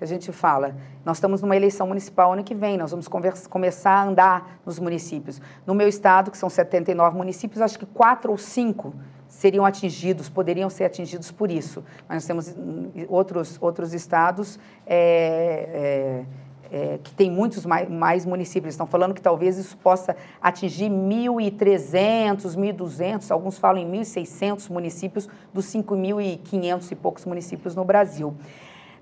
[0.05, 0.77] A gente fala.
[1.05, 3.09] Nós estamos numa eleição municipal ano que vem, nós vamos
[3.49, 5.41] começar a andar nos municípios.
[5.67, 8.95] No meu estado, que são 79 municípios, acho que quatro ou cinco
[9.27, 11.83] seriam atingidos, poderiam ser atingidos por isso.
[12.09, 16.25] Mas nós temos hum, outros, outros estados é,
[16.71, 18.75] é, é, que têm muitos mais, mais municípios.
[18.75, 25.67] Estão falando que talvez isso possa atingir 1.300, 1.200, alguns falam em 1.600 municípios dos
[25.67, 28.35] 5.500 e poucos municípios no Brasil.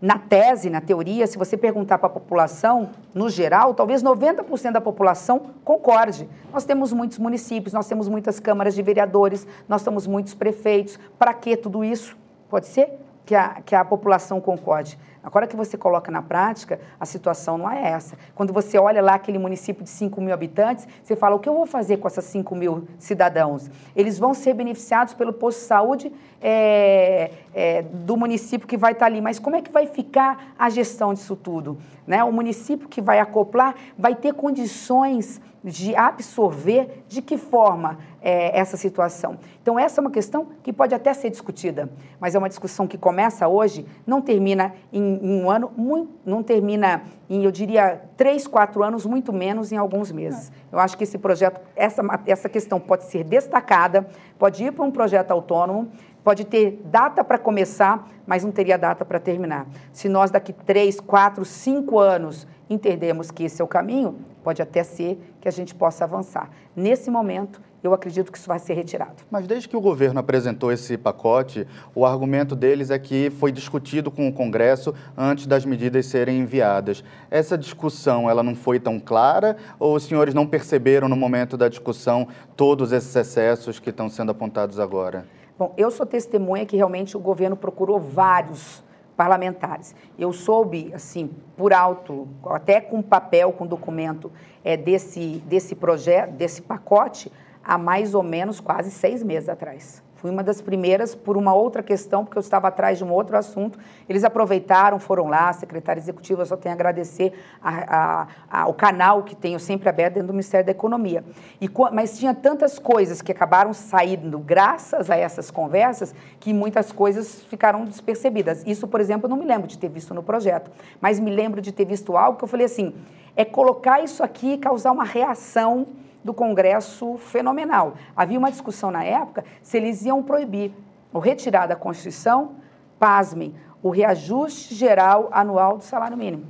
[0.02, 4.80] Na tese, na teoria, se você perguntar para a população, no geral, talvez 90% da
[4.80, 6.28] população concorde.
[6.52, 10.98] Nós temos muitos municípios, nós temos muitas câmaras de vereadores, nós temos muitos prefeitos.
[11.16, 12.16] Para que tudo isso?
[12.50, 14.98] Pode ser que a, que a população concorde.
[15.22, 18.16] Agora que você coloca na prática, a situação não é essa.
[18.34, 21.54] Quando você olha lá aquele município de 5 mil habitantes, você fala, o que eu
[21.54, 23.70] vou fazer com essas 5 mil cidadãos?
[23.94, 29.06] Eles vão ser beneficiados pelo posto de saúde é, é, do município que vai estar
[29.06, 31.78] ali, mas como é que vai ficar a gestão disso tudo?
[32.06, 32.22] Né?
[32.24, 38.76] O município que vai acoplar vai ter condições de absorver de que forma é, essa
[38.76, 39.38] situação.
[39.60, 41.88] Então, essa é uma questão que pode até ser discutida,
[42.18, 46.42] mas é uma discussão que começa hoje, não termina em, em um ano, muito, não
[46.42, 50.50] termina em, eu diria, três, quatro anos, muito menos em alguns meses.
[50.70, 54.06] Eu acho que esse projeto, essa, essa questão pode ser destacada,
[54.38, 55.90] pode ir para um projeto autônomo,
[56.24, 59.66] pode ter data para começar, mas não teria data para terminar.
[59.92, 64.82] Se nós daqui três, quatro, cinco anos entendemos que esse é o caminho, pode até
[64.82, 66.50] ser que a gente possa avançar.
[66.74, 69.24] Nesse momento, eu acredito que isso vai ser retirado.
[69.30, 74.10] Mas desde que o governo apresentou esse pacote, o argumento deles é que foi discutido
[74.10, 77.02] com o Congresso antes das medidas serem enviadas.
[77.30, 81.68] Essa discussão, ela não foi tão clara ou os senhores não perceberam no momento da
[81.68, 85.26] discussão todos esses excessos que estão sendo apontados agora?
[85.58, 88.82] Bom, eu sou testemunha que realmente o governo procurou vários
[89.16, 89.94] parlamentares.
[90.18, 94.32] Eu soube, assim, por alto, até com papel, com documento
[94.64, 97.30] é, desse, desse projeto, desse pacote,
[97.62, 100.02] há mais ou menos quase seis meses atrás.
[100.22, 103.36] Fui uma das primeiras por uma outra questão, porque eu estava atrás de um outro
[103.36, 103.76] assunto.
[104.08, 108.72] Eles aproveitaram, foram lá, a secretária executiva, só tenho a agradecer a, a, a, o
[108.72, 111.24] canal que tenho sempre aberto dentro do Ministério da Economia.
[111.60, 117.42] E, mas tinha tantas coisas que acabaram saindo graças a essas conversas que muitas coisas
[117.42, 118.62] ficaram despercebidas.
[118.64, 121.60] Isso, por exemplo, eu não me lembro de ter visto no projeto, mas me lembro
[121.60, 122.94] de ter visto algo que eu falei assim,
[123.34, 125.88] é colocar isso aqui e causar uma reação
[126.24, 127.94] do Congresso fenomenal.
[128.16, 130.72] Havia uma discussão na época se eles iam proibir
[131.12, 132.52] ou retirar da Constituição,
[132.98, 136.46] pasmem, o reajuste geral anual do salário mínimo.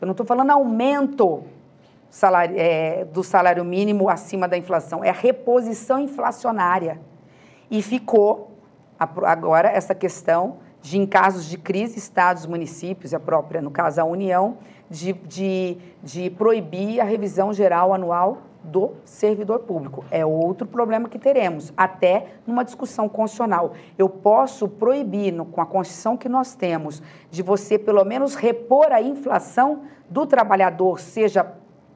[0.00, 1.42] Eu não estou falando aumento
[2.08, 7.00] salário, é, do salário mínimo acima da inflação, é a reposição inflacionária.
[7.70, 8.50] E ficou
[8.98, 14.04] agora essa questão de, em casos de crise, estados, municípios, a própria, no caso, a
[14.04, 20.04] União, de, de, de proibir a revisão geral anual do servidor público.
[20.10, 23.72] É outro problema que teremos, até numa discussão constitucional.
[23.98, 28.92] Eu posso proibir, no, com a Constituição que nós temos, de você pelo menos repor
[28.92, 31.46] a inflação do trabalhador, seja,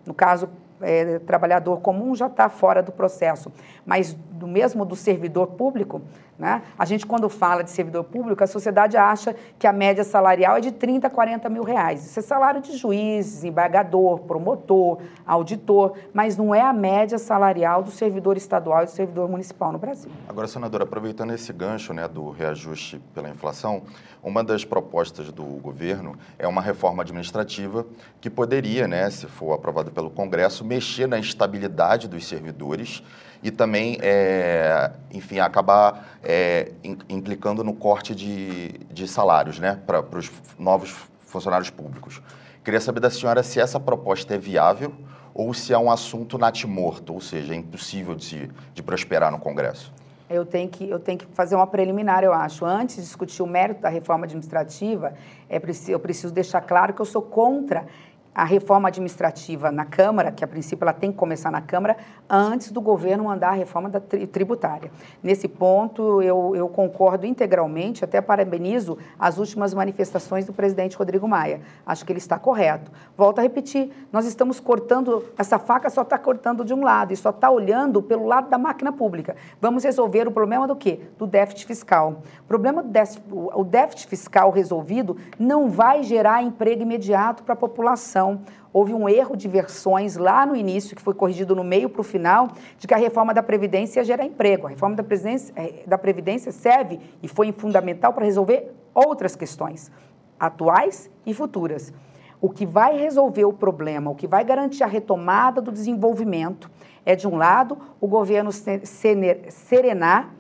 [0.07, 0.48] no caso,
[0.81, 3.53] é, trabalhador comum já está fora do processo,
[3.87, 6.02] mas do mesmo do servidor público,
[6.38, 6.62] né?
[6.78, 10.61] A gente, quando fala de servidor público, a sociedade acha que a média salarial é
[10.61, 12.04] de 30 a 40 mil reais.
[12.04, 17.90] Isso é salário de juiz, desembargador, promotor, auditor, mas não é a média salarial do
[17.90, 20.11] servidor estadual e do servidor municipal no Brasil.
[20.28, 23.83] Agora, senadora, aproveitando esse gancho né, do reajuste pela inflação,
[24.22, 27.87] uma das propostas do governo é uma reforma administrativa
[28.20, 33.02] que poderia, né, se for aprovada pelo Congresso, mexer na estabilidade dos servidores
[33.44, 36.72] e também, é, enfim, acabar é,
[37.11, 42.22] implicando no corte de, de salários né, para os novos funcionários públicos.
[42.64, 44.94] Queria saber da senhora se essa proposta é viável
[45.35, 49.92] ou se é um assunto natimorto, ou seja, é impossível de, de prosperar no Congresso.
[50.30, 52.64] Eu tenho, que, eu tenho que fazer uma preliminar, eu acho.
[52.64, 55.12] Antes de discutir o mérito da reforma administrativa,
[55.50, 57.85] é, eu preciso deixar claro que eu sou contra
[58.34, 61.96] a reforma administrativa na Câmara, que a princípio ela tem que começar na Câmara,
[62.28, 64.90] antes do governo mandar a reforma da tributária.
[65.22, 71.60] Nesse ponto, eu, eu concordo integralmente, até parabenizo as últimas manifestações do presidente Rodrigo Maia.
[71.86, 72.90] Acho que ele está correto.
[73.16, 77.16] Volto a repetir, nós estamos cortando, essa faca só está cortando de um lado e
[77.16, 79.36] só está olhando pelo lado da máquina pública.
[79.60, 81.00] Vamos resolver o problema do quê?
[81.18, 82.22] Do déficit fiscal.
[82.40, 87.56] O problema do déficit, o déficit fiscal resolvido não vai gerar emprego imediato para a
[87.56, 88.23] população
[88.72, 92.04] Houve um erro de versões lá no início, que foi corrigido no meio para o
[92.04, 94.66] final, de que a reforma da Previdência ia gerar emprego.
[94.66, 99.90] A reforma da Previdência, eh, da Previdência serve e foi fundamental para resolver outras questões,
[100.38, 101.92] atuais e futuras.
[102.40, 106.70] O que vai resolver o problema, o que vai garantir a retomada do desenvolvimento,
[107.06, 110.30] é, de um lado, o governo serenar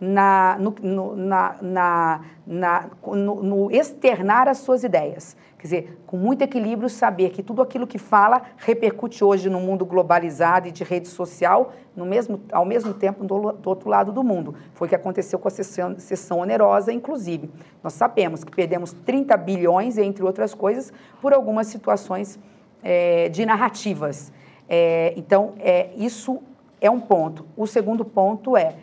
[0.00, 5.36] na, no, na, na, na no, no externar as suas ideias.
[5.60, 9.84] Quer dizer, com muito equilíbrio, saber que tudo aquilo que fala repercute hoje no mundo
[9.84, 14.24] globalizado e de rede social, no mesmo, ao mesmo tempo do, do outro lado do
[14.24, 14.54] mundo.
[14.72, 17.50] Foi o que aconteceu com a sessão, sessão onerosa, inclusive.
[17.84, 22.38] Nós sabemos que perdemos 30 bilhões, entre outras coisas, por algumas situações
[22.82, 24.32] é, de narrativas.
[24.66, 26.40] É, então, é, isso
[26.80, 27.44] é um ponto.
[27.54, 28.76] O segundo ponto é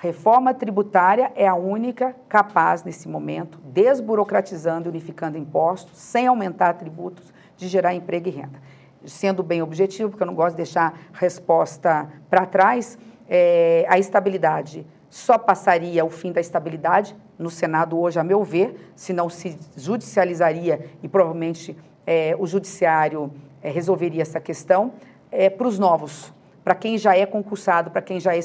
[0.00, 7.32] Reforma tributária é a única capaz, nesse momento, desburocratizando e unificando impostos, sem aumentar tributos,
[7.56, 8.62] de gerar emprego e renda.
[9.04, 12.96] Sendo bem objetivo, porque eu não gosto de deixar resposta para trás,
[13.28, 18.92] é, a estabilidade só passaria o fim da estabilidade no Senado hoje, a meu ver,
[18.94, 21.76] se não se judicializaria e provavelmente
[22.06, 24.92] é, o judiciário é, resolveria essa questão.
[25.58, 26.32] Para os novos,
[26.68, 28.40] para quem já é concursado, para quem já, é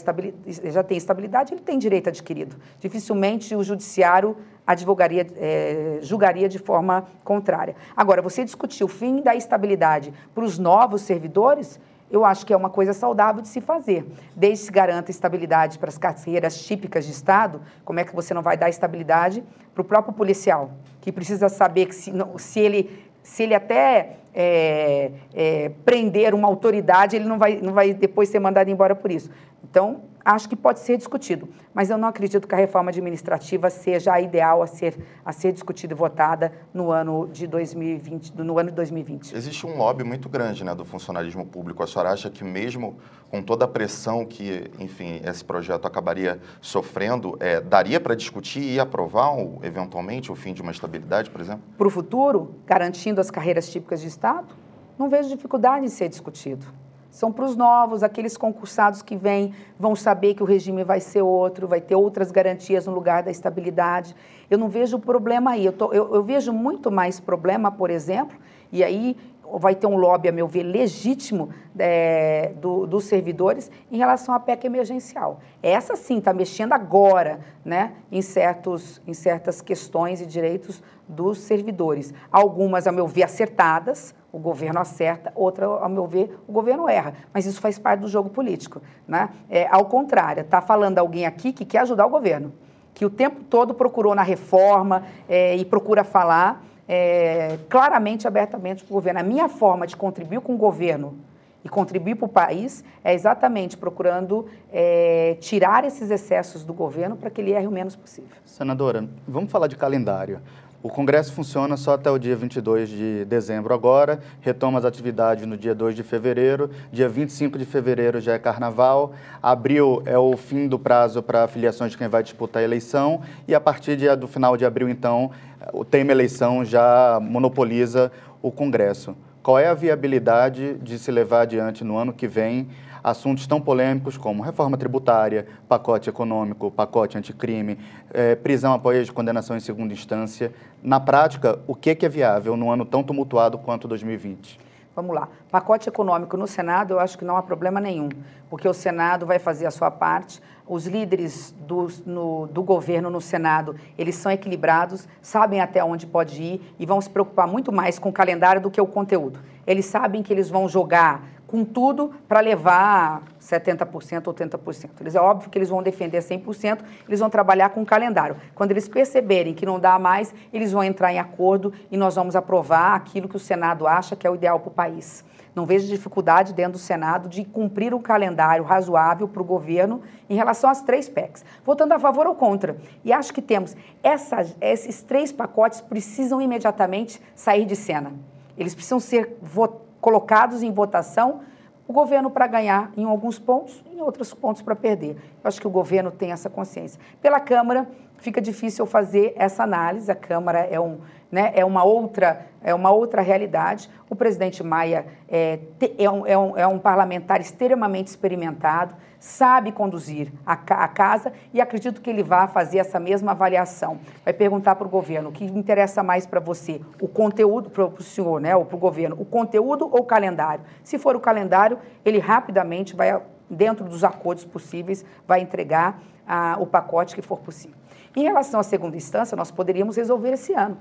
[0.71, 2.55] já tem estabilidade, ele tem direito adquirido.
[2.79, 7.75] Dificilmente o judiciário advogaria, é, julgaria de forma contrária.
[7.97, 12.55] Agora, você discutir o fim da estabilidade para os novos servidores, eu acho que é
[12.55, 14.05] uma coisa saudável de se fazer.
[14.33, 18.33] Desde que se garanta estabilidade para as carreiras típicas de Estado, como é que você
[18.33, 19.43] não vai dar estabilidade
[19.73, 20.71] para o próprio policial,
[21.01, 27.15] que precisa saber que se, se ele se ele até é, é, prender uma autoridade,
[27.15, 29.31] ele não vai, não vai depois ser mandado embora por isso.
[29.63, 34.13] Então, acho que pode ser discutido, mas eu não acredito que a reforma administrativa seja
[34.13, 38.33] a ideal a ser, a ser discutida e votada no ano de 2020.
[38.41, 39.35] No ano de 2020.
[39.35, 41.83] Existe um lobby muito grande né, do funcionalismo público.
[41.83, 42.97] A senhora acha que mesmo
[43.29, 48.79] com toda a pressão que, enfim, esse projeto acabaria sofrendo, é, daria para discutir e
[48.79, 51.63] aprovar, eventualmente, o fim de uma estabilidade, por exemplo?
[51.77, 54.53] Para o futuro, garantindo as carreiras típicas de Estado,
[54.97, 56.65] não vejo dificuldade em ser discutido
[57.13, 61.21] são para os novos, aqueles concursados que vêm vão saber que o regime vai ser
[61.21, 64.15] outro, vai ter outras garantias no lugar da estabilidade.
[64.49, 65.63] Eu não vejo problema aí.
[65.63, 68.35] Eu, tô, eu, eu vejo muito mais problema, por exemplo,
[68.71, 69.15] e aí
[69.59, 74.39] vai ter um lobby, a meu ver, legítimo é, do, dos servidores em relação à
[74.39, 75.39] PEC emergencial.
[75.61, 82.11] Essa sim está mexendo agora né, em, certos, em certas questões e direitos dos servidores.
[82.31, 87.13] Algumas, a meu ver, acertadas, o governo acerta, outra, ao meu ver, o governo erra.
[87.31, 88.81] Mas isso faz parte do jogo político.
[89.07, 89.29] Né?
[89.47, 92.51] É, ao contrário, está falando alguém aqui que quer ajudar o governo,
[92.95, 98.91] que o tempo todo procurou na reforma é, e procura falar é, claramente, abertamente para
[98.91, 99.19] o governo.
[99.19, 101.15] A minha forma de contribuir com o governo
[101.63, 107.29] e contribuir para o país é exatamente procurando é, tirar esses excessos do governo para
[107.29, 108.35] que ele erre o menos possível.
[108.43, 110.41] Senadora, vamos falar de calendário.
[110.83, 115.55] O Congresso funciona só até o dia 22 de dezembro agora, retoma as atividades no
[115.55, 120.67] dia 2 de fevereiro, dia 25 de fevereiro já é carnaval, abril é o fim
[120.67, 124.27] do prazo para afiliações de quem vai disputar a eleição e a partir de, do
[124.27, 125.31] final de abril, então,
[125.71, 128.11] o tema eleição já monopoliza
[128.41, 129.15] o Congresso.
[129.41, 132.67] Qual é a viabilidade de se levar adiante no ano que vem
[133.03, 137.77] assuntos tão polêmicos como reforma tributária, pacote econômico, pacote anticrime,
[138.13, 140.53] é, prisão após condenação em segunda instância.
[140.81, 144.59] Na prática, o que é viável num ano tão tumultuado quanto 2020?
[144.95, 145.27] Vamos lá.
[145.49, 148.09] Pacote econômico no Senado, eu acho que não há problema nenhum,
[148.47, 150.39] porque o Senado vai fazer a sua parte.
[150.67, 156.41] Os líderes do, no, do governo no Senado, eles são equilibrados, sabem até onde pode
[156.41, 159.39] ir e vão se preocupar muito mais com o calendário do que o conteúdo.
[159.65, 164.89] Eles sabem que eles vão jogar com tudo para levar 70% ou 80%.
[164.99, 168.37] Eles, é óbvio que eles vão defender 100%, eles vão trabalhar com o calendário.
[168.55, 172.35] Quando eles perceberem que não dá mais, eles vão entrar em acordo e nós vamos
[172.35, 175.23] aprovar aquilo que o Senado acha que é o ideal para o país.
[175.53, 180.33] Não vejo dificuldade dentro do Senado de cumprir um calendário razoável para o governo em
[180.33, 181.45] relação às três PECs.
[181.63, 182.77] Votando a favor ou contra.
[183.05, 188.11] E acho que temos essa, esses três pacotes precisam imediatamente sair de cena.
[188.57, 191.39] Eles precisam ser votados colocados em votação,
[191.87, 195.15] o governo para ganhar em alguns pontos, em outros pontos para perder.
[195.41, 196.99] Eu acho que o governo tem essa consciência.
[197.21, 197.87] Pela Câmara,
[198.17, 200.11] fica difícil fazer essa análise.
[200.11, 200.97] A Câmara é, um,
[201.31, 203.89] né, é, uma, outra, é uma outra realidade.
[204.09, 205.59] O presidente Maia é,
[205.97, 208.93] é, um, é, um, é um parlamentar extremamente experimentado,
[209.23, 213.97] sabe conduzir a, a, casa e acredito que ele vá fazer essa mesma avaliação.
[214.25, 218.03] Vai perguntar para o governo o que interessa mais para você, o conteúdo, para o
[218.03, 220.65] senhor, né, ou para o governo, o conteúdo ou o calendário.
[220.83, 223.17] Se for o calendário, ele rapidamente vai,
[223.49, 227.77] dentro dos acordos possíveis, vai entregar ah, o pacote que for possível.
[228.13, 230.77] Em relação à segunda instância, nós poderíamos resolver esse ano.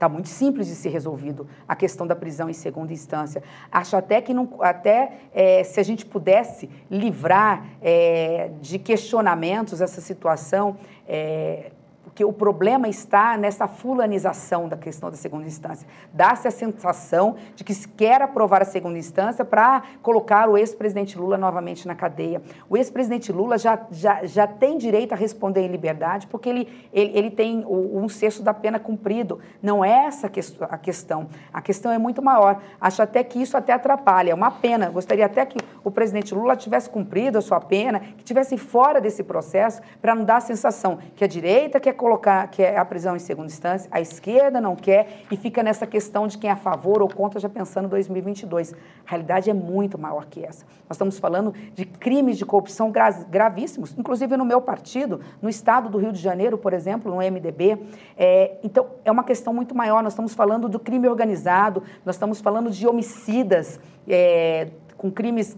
[0.00, 3.42] Está muito simples de ser resolvido a questão da prisão em segunda instância.
[3.70, 10.00] Acho até que não, até é, se a gente pudesse livrar é, de questionamentos essa
[10.00, 11.70] situação, é,
[12.10, 15.86] porque o problema está nessa fulanização da questão da segunda instância.
[16.12, 21.16] Dá-se a sensação de que se quer aprovar a segunda instância para colocar o ex-presidente
[21.16, 22.42] Lula novamente na cadeia.
[22.68, 27.16] O ex-presidente Lula já, já, já tem direito a responder em liberdade, porque ele, ele,
[27.16, 29.38] ele tem o, um sexto da pena cumprido.
[29.62, 31.28] Não é essa a questão.
[31.52, 32.60] A questão é muito maior.
[32.80, 34.32] Acho até que isso até atrapalha.
[34.32, 34.90] É uma pena.
[34.90, 39.22] Gostaria até que o presidente Lula tivesse cumprido a sua pena, que tivesse fora desse
[39.22, 43.14] processo, para não dar a sensação que a direita quer colocar que é a prisão
[43.14, 46.56] em segunda instância, a esquerda não quer e fica nessa questão de quem é a
[46.56, 48.72] favor ou contra, já pensando em 2022.
[48.72, 48.76] A
[49.10, 50.64] realidade é muito maior que essa.
[50.88, 52.90] Nós estamos falando de crimes de corrupção
[53.28, 57.78] gravíssimos, inclusive no meu partido, no estado do Rio de Janeiro, por exemplo, no MDB.
[58.16, 60.02] É, então, é uma questão muito maior.
[60.02, 63.78] Nós estamos falando do crime organizado, nós estamos falando de homicidas
[64.08, 65.54] é, com crimes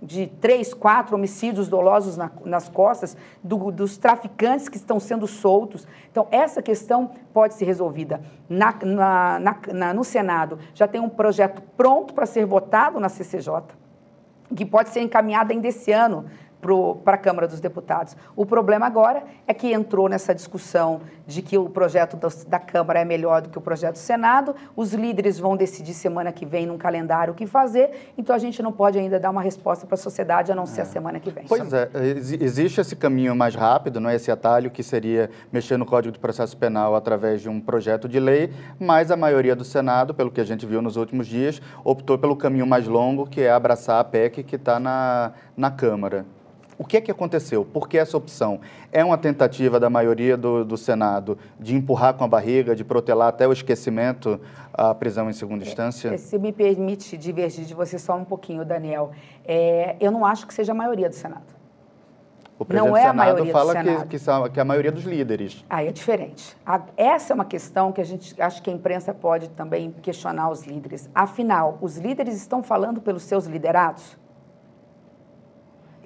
[0.00, 5.86] de três, quatro homicídios dolosos na, nas costas do, dos traficantes que estão sendo soltos.
[6.10, 8.74] Então, essa questão pode ser resolvida na,
[9.72, 10.58] na, no Senado.
[10.74, 13.62] Já tem um projeto pronto para ser votado na CCJ,
[14.54, 16.26] que pode ser encaminhado ainda esse ano
[17.04, 18.16] para a Câmara dos Deputados.
[18.34, 23.04] O problema agora é que entrou nessa discussão de que o projeto da Câmara é
[23.04, 26.78] melhor do que o projeto do Senado, os líderes vão decidir semana que vem num
[26.78, 29.98] calendário o que fazer, então a gente não pode ainda dar uma resposta para a
[29.98, 30.82] sociedade a não ser é.
[30.82, 31.44] a semana que vem.
[31.48, 31.88] Pois é,
[32.40, 36.18] existe esse caminho mais rápido, não é esse atalho que seria mexer no Código de
[36.18, 40.40] Processo Penal através de um projeto de lei, mas a maioria do Senado, pelo que
[40.40, 44.04] a gente viu nos últimos dias, optou pelo caminho mais longo, que é abraçar a
[44.04, 46.26] PEC que está na, na Câmara.
[46.78, 47.64] O que é que aconteceu?
[47.64, 48.60] Por que essa opção?
[48.92, 53.28] É uma tentativa da maioria do, do Senado de empurrar com a barriga, de protelar
[53.28, 54.38] até o esquecimento
[54.74, 56.10] a prisão em segunda é, instância?
[56.10, 59.10] É, se me permite divergir de você só um pouquinho, Daniel,
[59.46, 61.56] é, eu não acho que seja a maioria do Senado.
[62.58, 64.08] O presidente não é do Senado a maioria fala do Senado.
[64.08, 65.64] Que, que, que é a maioria dos líderes.
[65.70, 66.56] Ah, é diferente.
[66.64, 70.50] A, essa é uma questão que a gente acho que a imprensa pode também questionar
[70.50, 71.08] os líderes.
[71.14, 74.18] Afinal, os líderes estão falando pelos seus liderados?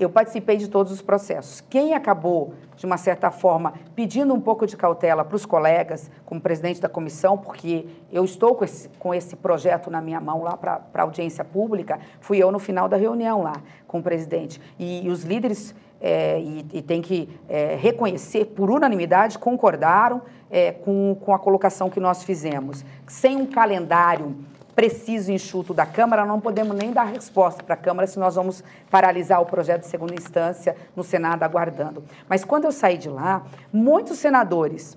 [0.00, 1.60] Eu participei de todos os processos.
[1.68, 6.40] Quem acabou, de uma certa forma, pedindo um pouco de cautela para os colegas, como
[6.40, 10.56] presidente da comissão, porque eu estou com esse, com esse projeto na minha mão lá
[10.56, 13.52] para a audiência pública, fui eu no final da reunião lá
[13.86, 14.58] com o presidente.
[14.78, 20.72] E, e os líderes, é, e, e, tem que é, reconhecer, por unanimidade, concordaram é,
[20.72, 22.86] com, com a colocação que nós fizemos.
[23.06, 24.34] Sem um calendário
[24.80, 28.34] preciso e enxuto da Câmara, não podemos nem dar resposta para a Câmara se nós
[28.34, 32.02] vamos paralisar o projeto de segunda instância no Senado aguardando.
[32.26, 34.96] Mas quando eu saí de lá, muitos senadores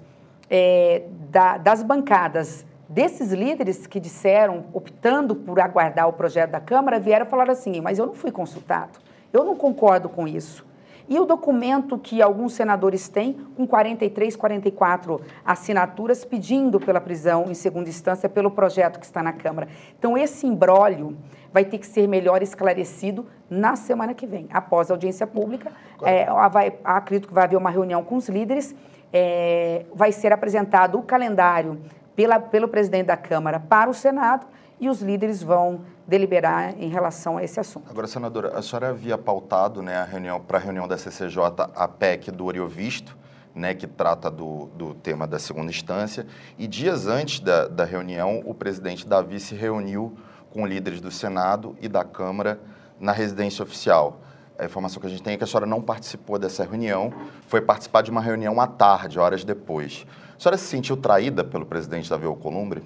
[0.49, 6.97] é, da, das bancadas desses líderes que disseram, optando por aguardar o projeto da Câmara,
[6.97, 8.99] vieram falar assim: mas eu não fui consultado,
[9.33, 10.65] eu não concordo com isso.
[11.07, 17.53] E o documento que alguns senadores têm, com 43, 44 assinaturas, pedindo pela prisão em
[17.53, 19.67] segunda instância pelo projeto que está na Câmara.
[19.97, 21.17] Então, esse imbróglio
[21.51, 25.71] vai ter que ser melhor esclarecido na semana que vem, após a audiência pública.
[26.01, 28.75] É, vai, acredito que vai haver uma reunião com os líderes,
[29.11, 31.79] é, vai ser apresentado o calendário
[32.15, 34.47] pela, pelo presidente da Câmara para o Senado
[34.83, 37.89] e os líderes vão deliberar em relação a esse assunto.
[37.89, 41.37] Agora, senadora, a senhora havia pautado né, a reunião para a reunião da CCJ
[41.73, 43.15] a PEC do Oriovisto,
[43.55, 46.27] né, que trata do, do tema da segunda instância,
[46.59, 50.17] e dias antes da, da reunião, o presidente Davi se reuniu
[50.49, 52.59] com líderes do Senado e da Câmara
[52.99, 54.19] na residência oficial.
[54.59, 57.13] A informação que a gente tem é que a senhora não participou dessa reunião,
[57.47, 60.05] foi participar de uma reunião à tarde, horas depois.
[60.35, 62.83] A senhora se sentiu traída pelo presidente Davi Alcolumbre?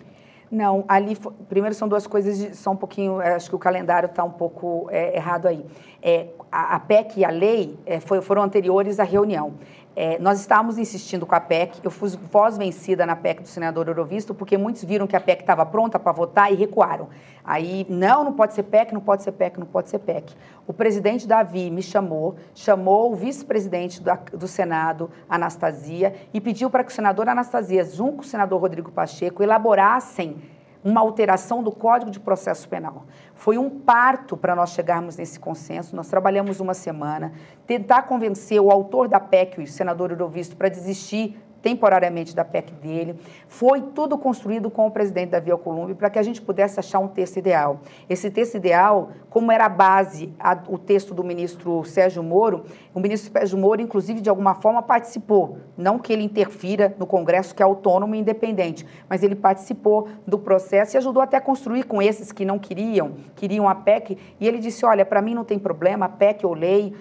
[0.49, 1.17] Não, ali,
[1.49, 4.87] primeiro são duas coisas, são um pouquinho, é, acho que o calendário está um pouco
[4.89, 5.65] é, errado aí.
[6.01, 9.55] É, a, a, PEC e a lei é, foi, foram anteriores à reunião.
[9.99, 13.87] É, nós estávamos insistindo com a PEC, eu fui voz vencida na PEC do senador
[13.87, 17.09] Eurovisto, porque muitos viram que a PEC estava pronta para votar e recuaram.
[17.43, 20.35] Aí, não, não pode ser PEC, não pode ser PEC, não pode ser PEC.
[20.67, 23.99] O presidente Davi me chamou, chamou o vice-presidente
[24.33, 28.91] do Senado, Anastasia, e pediu para que o senador Anastasia, junto com o senador Rodrigo
[28.91, 30.37] Pacheco, elaborassem
[30.83, 33.05] uma alteração do Código de Processo Penal.
[33.35, 35.95] Foi um parto para nós chegarmos nesse consenso.
[35.95, 37.33] Nós trabalhamos uma semana,
[37.65, 43.19] tentar convencer o autor da PEC, o senador Eurovisto, para desistir temporariamente da PEC dele.
[43.49, 47.09] Foi tudo construído com o presidente Davi Alcolumbre para que a gente pudesse achar um
[47.09, 47.81] texto ideal.
[48.09, 52.63] Esse texto ideal, como era a base, a, o texto do ministro Sérgio Moro,
[52.93, 55.57] o ministro Sérgio Moro, inclusive, de alguma forma participou.
[55.75, 60.39] Não que ele interfira no Congresso, que é autônomo e independente, mas ele participou do
[60.39, 64.17] processo e ajudou até a construir com esses que não queriam, queriam a PEC.
[64.39, 66.95] E ele disse: olha, para mim não tem problema, a PEC ou lei,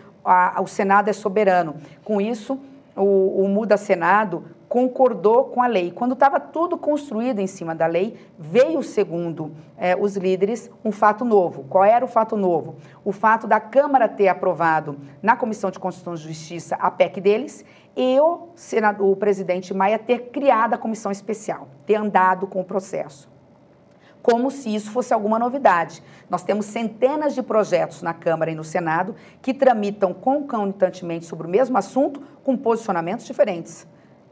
[0.61, 1.77] o Senado é soberano.
[2.03, 2.59] Com isso,
[2.97, 5.91] o, o Muda Senado concordou com a lei.
[5.91, 11.25] Quando estava tudo construído em cima da lei, veio, segundo eh, os líderes, um fato
[11.25, 11.65] novo.
[11.69, 12.77] Qual era o fato novo?
[13.05, 17.65] O fato da Câmara ter aprovado na Comissão de Constituição e Justiça a PEC deles
[17.97, 22.65] e o, senador, o presidente Maia ter criado a comissão especial, ter andado com o
[22.65, 23.35] processo
[24.27, 26.03] como se isso fosse alguma novidade.
[26.29, 31.51] Nós temos centenas de projetos na Câmara e no Senado que tramitam concomitantemente sobre o
[31.51, 33.87] mesmo assunto com posicionamentos diferentes.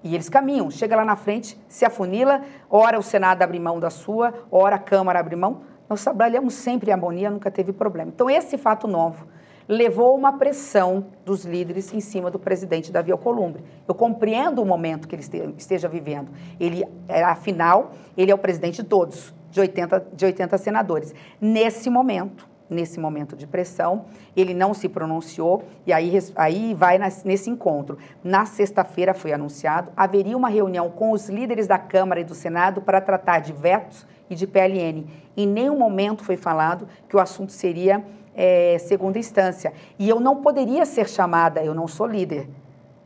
[0.04, 3.88] E eles caminham, chega lá na frente, se afunila, ora o Senado abre mão da
[3.88, 5.62] sua, ora a Câmara abre mão.
[5.88, 8.12] Nós trabalhamos sempre em harmonia, nunca teve problema.
[8.14, 9.26] Então, esse fato novo
[9.66, 13.64] levou uma pressão dos líderes em cima do presidente Davi Alcolumbre.
[13.88, 15.24] Eu compreendo o momento que ele
[15.56, 16.30] esteja vivendo.
[16.60, 21.14] Ele, é, afinal, ele é o presidente de todos de 80, de 80 senadores.
[21.40, 24.04] Nesse momento, nesse momento de pressão,
[24.36, 27.96] ele não se pronunciou e aí, aí vai nesse encontro.
[28.22, 32.82] Na sexta-feira foi anunciado, haveria uma reunião com os líderes da Câmara e do Senado
[32.82, 35.06] para tratar de vetos e de PLN.
[35.36, 38.04] Em nenhum momento foi falado que o assunto seria
[38.34, 39.72] é, segunda instância.
[39.98, 42.48] E eu não poderia ser chamada, eu não sou líder,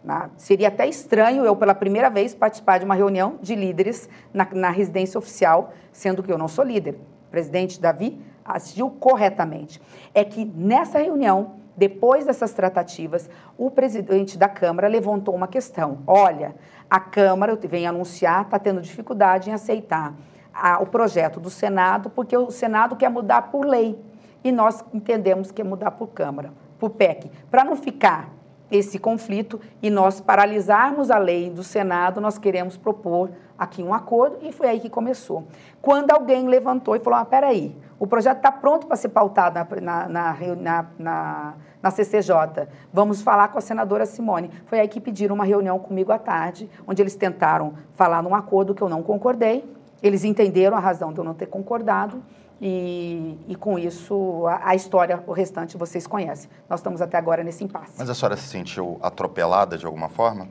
[0.02, 0.30] né?
[0.36, 4.70] Seria até estranho eu, pela primeira vez, participar de uma reunião de líderes na, na
[4.70, 6.96] residência oficial, sendo que eu não sou líder.
[7.30, 8.18] Presidente Davi
[8.48, 9.80] agiu corretamente.
[10.14, 15.98] É que nessa reunião, depois dessas tratativas, o presidente da Câmara levantou uma questão.
[16.06, 16.54] Olha,
[16.88, 20.14] a Câmara, venho anunciar, está tendo dificuldade em aceitar
[20.52, 23.98] a, o projeto do Senado, porque o Senado quer mudar por lei.
[24.42, 27.30] E nós entendemos que é mudar por Câmara, por PEC.
[27.50, 28.30] Para não ficar
[28.70, 34.38] esse conflito e nós paralisarmos a lei do Senado, nós queremos propor aqui um acordo
[34.42, 35.44] e foi aí que começou.
[35.82, 40.08] Quando alguém levantou e falou, ah, peraí, o projeto está pronto para ser pautado na,
[40.08, 44.50] na, na, na, na CCJ, vamos falar com a senadora Simone.
[44.66, 48.74] Foi aí que pediram uma reunião comigo à tarde, onde eles tentaram falar num acordo
[48.74, 49.64] que eu não concordei,
[50.00, 52.22] eles entenderam a razão de eu não ter concordado,
[52.60, 56.50] e, e, com isso, a, a, história, o restante vocês conhecem.
[56.68, 57.94] Nós estamos até agora nesse impasse.
[57.96, 60.48] Mas a senhora se sentiu atropelada de alguma forma?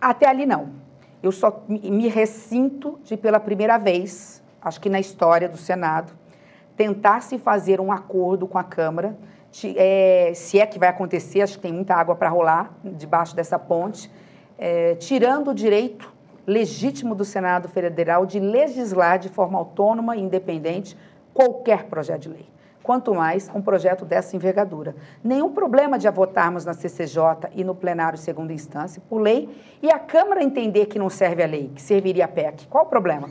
[0.00, 0.70] Até ali não.
[1.22, 6.12] Eu só me ressinto de, pela primeira vez, acho que na história do Senado,
[6.76, 9.18] tentar se fazer um acordo com a Câmara,
[9.52, 13.36] de, é, se é que vai acontecer, acho que tem muita água para rolar debaixo
[13.36, 14.10] dessa ponte,
[14.56, 16.10] é, tirando o direito
[16.46, 20.96] legítimo do Senado Federal de legislar de forma autônoma e independente
[21.34, 22.46] qualquer projeto de lei,
[22.82, 24.94] quanto mais um projeto dessa envergadura.
[25.22, 29.48] Nenhum problema de votarmos na CCJ e no plenário segunda instância por lei
[29.82, 32.66] e a Câmara entender que não serve a lei, que serviria a PEC.
[32.68, 33.28] Qual o problema?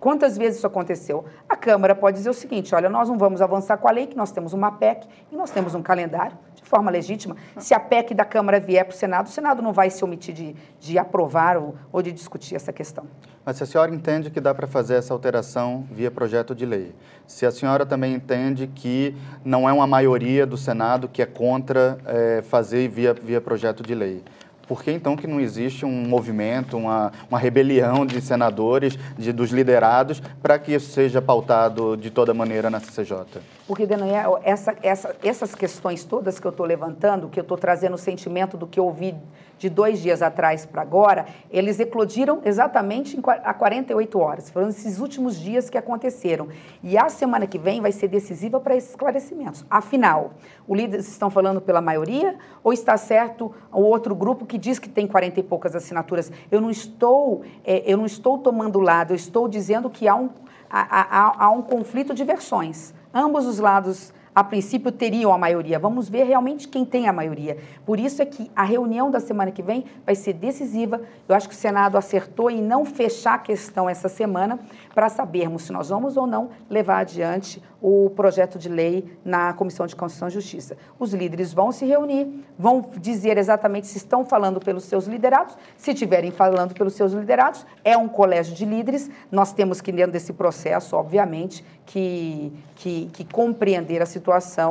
[0.00, 1.24] Quantas vezes isso aconteceu?
[1.48, 4.16] A Câmara pode dizer o seguinte: olha, nós não vamos avançar com a lei, que
[4.16, 6.36] nós temos uma PEC e nós temos um calendário
[6.72, 7.36] forma legítima.
[7.58, 10.34] Se a PEC da Câmara vier para o Senado, o Senado não vai se omitir
[10.34, 13.04] de, de aprovar ou, ou de discutir essa questão.
[13.44, 16.94] Mas se a senhora entende que dá para fazer essa alteração via projeto de lei,
[17.26, 19.14] se a senhora também entende que
[19.44, 23.94] não é uma maioria do Senado que é contra é, fazer via, via projeto de
[23.94, 24.24] lei,
[24.72, 29.50] por que então que não existe um movimento, uma, uma rebelião de senadores, de, dos
[29.50, 33.42] liderados, para que isso seja pautado de toda maneira na CCJ?
[33.68, 37.96] Porque, Daniel, essa, essa, essas questões todas que eu estou levantando, que eu estou trazendo
[37.96, 39.14] o sentimento do que eu ouvi
[39.62, 44.50] de dois dias atrás para agora, eles eclodiram exatamente há 48 horas.
[44.50, 46.48] Foram esses últimos dias que aconteceram.
[46.82, 49.64] E a semana que vem vai ser decisiva para esses esclarecimentos.
[49.70, 50.32] Afinal,
[50.66, 54.88] os líderes estão falando pela maioria ou está certo o outro grupo que diz que
[54.88, 56.30] tem 40 e poucas assinaturas?
[56.50, 60.30] Eu não estou, é, eu não estou tomando lado, eu estou dizendo que há um,
[60.70, 62.94] há, há, há um conflito de versões.
[63.12, 65.78] Ambos os lados a princípio teriam a maioria.
[65.78, 67.58] Vamos ver realmente quem tem a maioria.
[67.84, 71.02] Por isso é que a reunião da semana que vem vai ser decisiva.
[71.28, 74.58] Eu acho que o Senado acertou em não fechar a questão essa semana
[74.94, 79.86] para sabermos se nós vamos ou não levar adiante o projeto de lei na Comissão
[79.86, 80.76] de Constituição e Justiça.
[80.98, 85.56] Os líderes vão se reunir, vão dizer exatamente se estão falando pelos seus liderados.
[85.76, 89.10] Se estiverem falando pelos seus liderados, é um colégio de líderes.
[89.30, 94.21] Nós temos que, dentro desse processo, obviamente, que, que, que compreender a situação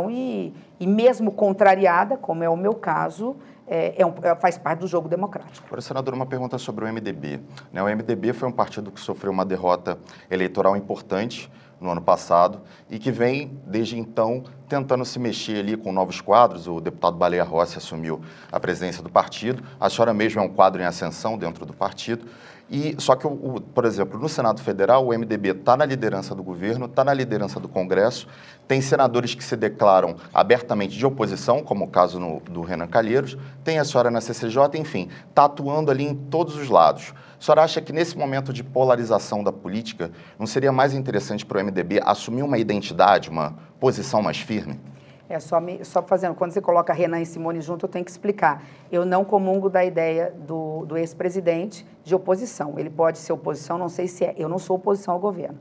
[0.09, 3.35] e, e, mesmo contrariada, como é o meu caso,
[3.67, 5.65] é, é um, é, faz parte do jogo democrático.
[5.67, 7.39] Agora, senador, uma pergunta sobre o MDB.
[7.71, 9.97] Né, o MDB foi um partido que sofreu uma derrota
[10.29, 11.49] eleitoral importante
[11.79, 16.67] no ano passado e que vem, desde então, tentando se mexer ali com novos quadros.
[16.67, 18.21] O deputado Baleia Rossi assumiu
[18.51, 19.63] a presidência do partido.
[19.79, 22.27] A senhora mesmo é um quadro em ascensão dentro do partido.
[22.74, 26.41] E só que, o, por exemplo, no Senado Federal, o MDB está na liderança do
[26.41, 28.30] governo, está na liderança do Congresso.
[28.65, 33.38] Tem senadores que se declaram abertamente de oposição, como o caso no, do Renan Calheiros.
[33.61, 37.13] Tem a senhora na CCJ, enfim, está atuando ali em todos os lados.
[37.38, 40.09] A senhora acha que nesse momento de polarização da política,
[40.39, 44.80] não seria mais interessante para o MDB assumir uma identidade, uma posição mais firme?
[45.32, 48.11] É só, me, só fazendo, quando você coloca Renan e Simone junto, eu tenho que
[48.11, 48.63] explicar.
[48.91, 52.77] Eu não comungo da ideia do, do ex-presidente de oposição.
[52.77, 54.36] Ele pode ser oposição, não sei se é.
[54.38, 55.57] Eu não sou oposição ao governo.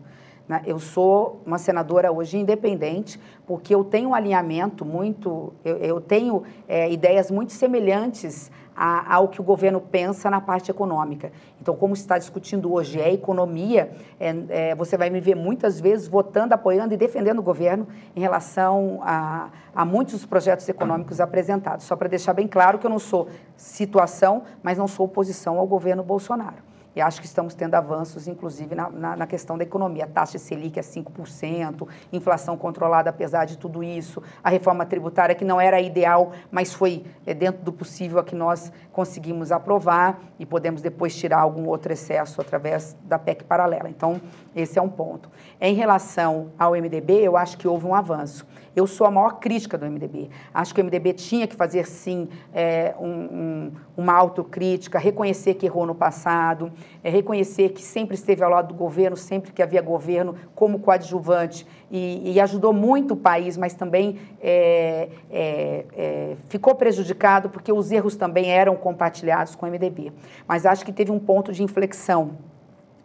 [0.50, 0.62] Né?
[0.66, 6.42] Eu sou uma senadora hoje independente, porque eu tenho um alinhamento muito, eu, eu tenho
[6.66, 8.50] é, ideias muito semelhantes
[8.82, 11.30] a, ao que o governo pensa na parte econômica.
[11.60, 15.78] Então, como se está discutindo hoje é economia, é, é, você vai me ver muitas
[15.78, 21.20] vezes votando, apoiando e defendendo o governo em relação a, a muitos dos projetos econômicos
[21.20, 21.84] apresentados.
[21.84, 25.66] Só para deixar bem claro que eu não sou situação, mas não sou oposição ao
[25.66, 26.69] governo Bolsonaro.
[26.94, 30.04] E acho que estamos tendo avanços, inclusive, na, na, na questão da economia.
[30.04, 35.44] A taxa Selic é 5%, inflação controlada apesar de tudo isso, a reforma tributária que
[35.44, 40.46] não era ideal, mas foi é, dentro do possível a que nós conseguimos aprovar e
[40.46, 43.88] podemos depois tirar algum outro excesso através da PEC paralela.
[43.88, 44.20] Então,
[44.54, 45.30] esse é um ponto.
[45.60, 48.46] Em relação ao MDB, eu acho que houve um avanço.
[48.80, 50.30] Eu sou a maior crítica do MDB.
[50.54, 55.66] Acho que o MDB tinha que fazer, sim, é, um, um, uma autocrítica, reconhecer que
[55.66, 56.72] errou no passado,
[57.04, 61.66] é, reconhecer que sempre esteve ao lado do governo, sempre que havia governo, como coadjuvante,
[61.90, 67.92] e, e ajudou muito o país, mas também é, é, é ficou prejudicado porque os
[67.92, 70.10] erros também eram compartilhados com o MDB.
[70.48, 72.38] Mas acho que teve um ponto de inflexão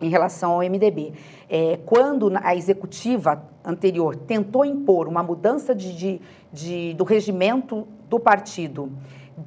[0.02, 1.14] em relação ao MDB.
[1.50, 6.22] É, quando a executiva anterior tentou impor uma mudança de, de,
[6.52, 8.92] de, do regimento do partido,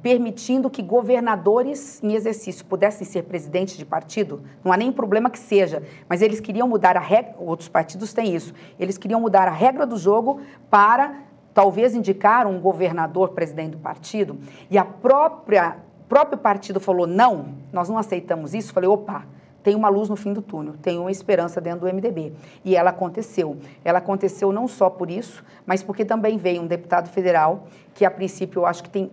[0.01, 5.39] permitindo que governadores em exercício pudessem ser presidentes de partido, não há nenhum problema que
[5.39, 9.51] seja, mas eles queriam mudar a regra, outros partidos têm isso, eles queriam mudar a
[9.51, 11.23] regra do jogo para
[11.53, 14.37] talvez indicar um governador presidente do partido,
[14.69, 15.77] e a própria
[16.09, 18.73] próprio partido falou: não, nós não aceitamos isso.
[18.73, 19.25] Falei: opa,
[19.63, 22.33] tem uma luz no fim do túnel, tem uma esperança dentro do MDB.
[22.63, 23.57] E ela aconteceu.
[23.83, 28.11] Ela aconteceu não só por isso, mas porque também veio um deputado federal, que a
[28.11, 29.11] princípio eu acho que tem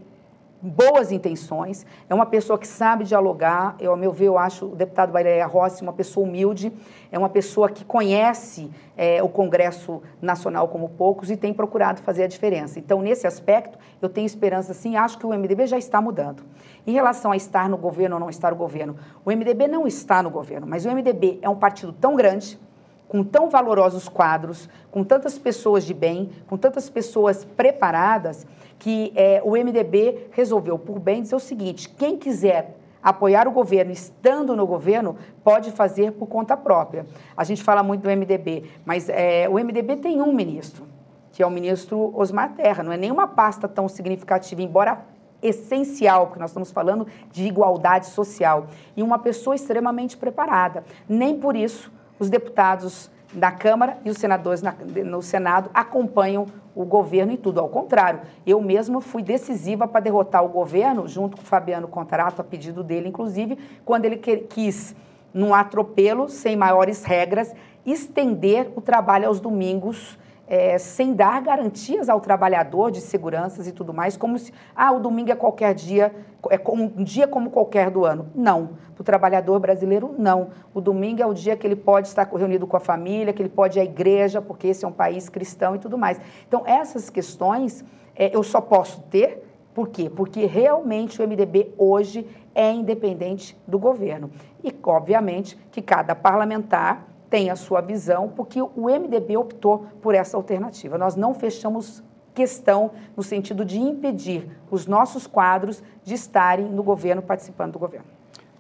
[0.61, 4.77] boas intenções, é uma pessoa que sabe dialogar, eu, a meu ver, eu acho o
[4.77, 6.73] deputado Baileia Rossi uma pessoa humilde,
[7.13, 12.25] é uma pessoa que conhece é, o Congresso Nacional como poucos e tem procurado fazer
[12.25, 12.79] a diferença.
[12.79, 16.43] Então, nesse aspecto, eu tenho esperança sim, acho que o MDB já está mudando.
[16.87, 20.23] Em relação a estar no governo ou não estar no governo, o MDB não está
[20.23, 22.59] no governo, mas o MDB é um partido tão grande,
[23.09, 28.47] com tão valorosos quadros, com tantas pessoas de bem, com tantas pessoas preparadas,
[28.79, 33.93] que é, o MDB resolveu, por bem, dizer o seguinte: quem quiser apoiar o governo
[33.93, 37.07] estando no governo, pode fazer por conta própria.
[37.37, 40.85] A gente fala muito do MDB, mas é, o MDB tem um ministro,
[41.31, 42.83] que é o ministro Osmar Terra.
[42.83, 45.05] Não é nenhuma pasta tão significativa, embora
[45.41, 48.67] essencial, porque nós estamos falando de igualdade social,
[48.97, 50.83] e uma pessoa extremamente preparada.
[51.09, 54.75] Nem por isso os deputados da Câmara e os senadores na,
[55.05, 57.61] no Senado acompanham o governo em tudo.
[57.61, 62.41] Ao contrário, eu mesma fui decisiva para derrotar o governo, junto com o Fabiano Contrato,
[62.41, 64.95] a pedido dele, inclusive, quando ele quis,
[65.33, 67.55] num atropelo, sem maiores regras,
[67.85, 73.93] estender o trabalho aos domingos é, sem dar garantias ao trabalhador de seguranças e tudo
[73.93, 76.15] mais, como se, ah, o domingo é qualquer dia,
[76.51, 78.29] é um dia como qualquer do ano.
[78.35, 78.71] Não.
[78.95, 80.51] Para o trabalhador brasileiro, não.
[80.73, 83.49] O domingo é o dia que ele pode estar reunido com a família, que ele
[83.49, 86.21] pode ir à igreja, porque esse é um país cristão e tudo mais.
[86.47, 87.85] Então, essas questões
[88.15, 89.43] é, eu só posso ter,
[89.75, 90.09] por quê?
[90.09, 94.31] Porque realmente o MDB hoje é independente do governo.
[94.65, 100.37] E, obviamente, que cada parlamentar tem a sua visão, porque o MDB optou por essa
[100.37, 100.97] alternativa.
[100.97, 102.03] Nós não fechamos
[102.35, 108.16] questão no sentido de impedir os nossos quadros de estarem no governo, participando do governo.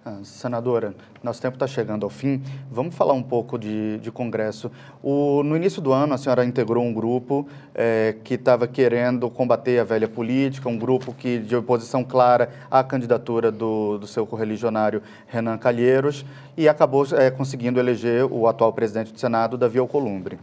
[0.08, 2.40] Ah, senadora, nosso tempo está chegando ao fim.
[2.70, 4.70] Vamos falar um pouco de, de Congresso.
[5.02, 7.44] O, no início do ano, a senhora integrou um grupo
[7.74, 12.84] é, que estava querendo combater a velha política, um grupo que de oposição clara à
[12.84, 16.24] candidatura do, do seu correligionário Renan Calheiros
[16.56, 20.38] e acabou é, conseguindo eleger o atual presidente do Senado, Davi Alcolumbre.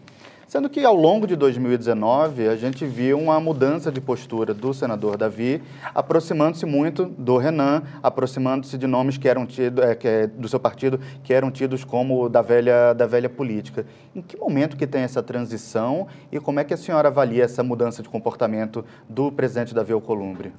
[0.53, 5.17] Sendo que ao longo de 2019 a gente viu uma mudança de postura do senador
[5.17, 5.63] Davi,
[5.95, 9.47] aproximando-se muito do Renan, aproximando-se de nomes que eram
[9.81, 13.83] é, é, do seu partido que eram tidos como da velha, da velha política.
[14.15, 17.63] Em que momento que tem essa transição e como é que a senhora avalia essa
[17.63, 20.53] mudança de comportamento do presidente Davi Alcolumbre?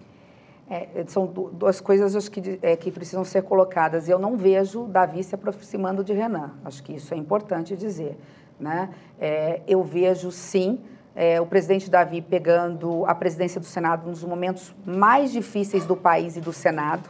[0.68, 4.08] É, são duas coisas acho que, é, que precisam ser colocadas.
[4.08, 6.50] Eu não vejo Davi se aproximando de Renan.
[6.64, 8.18] Acho que isso é importante dizer.
[8.58, 8.90] Né?
[9.20, 10.80] É, eu vejo, sim,
[11.14, 16.36] é, o presidente Davi pegando a presidência do Senado nos momentos mais difíceis do país
[16.36, 17.08] e do Senado,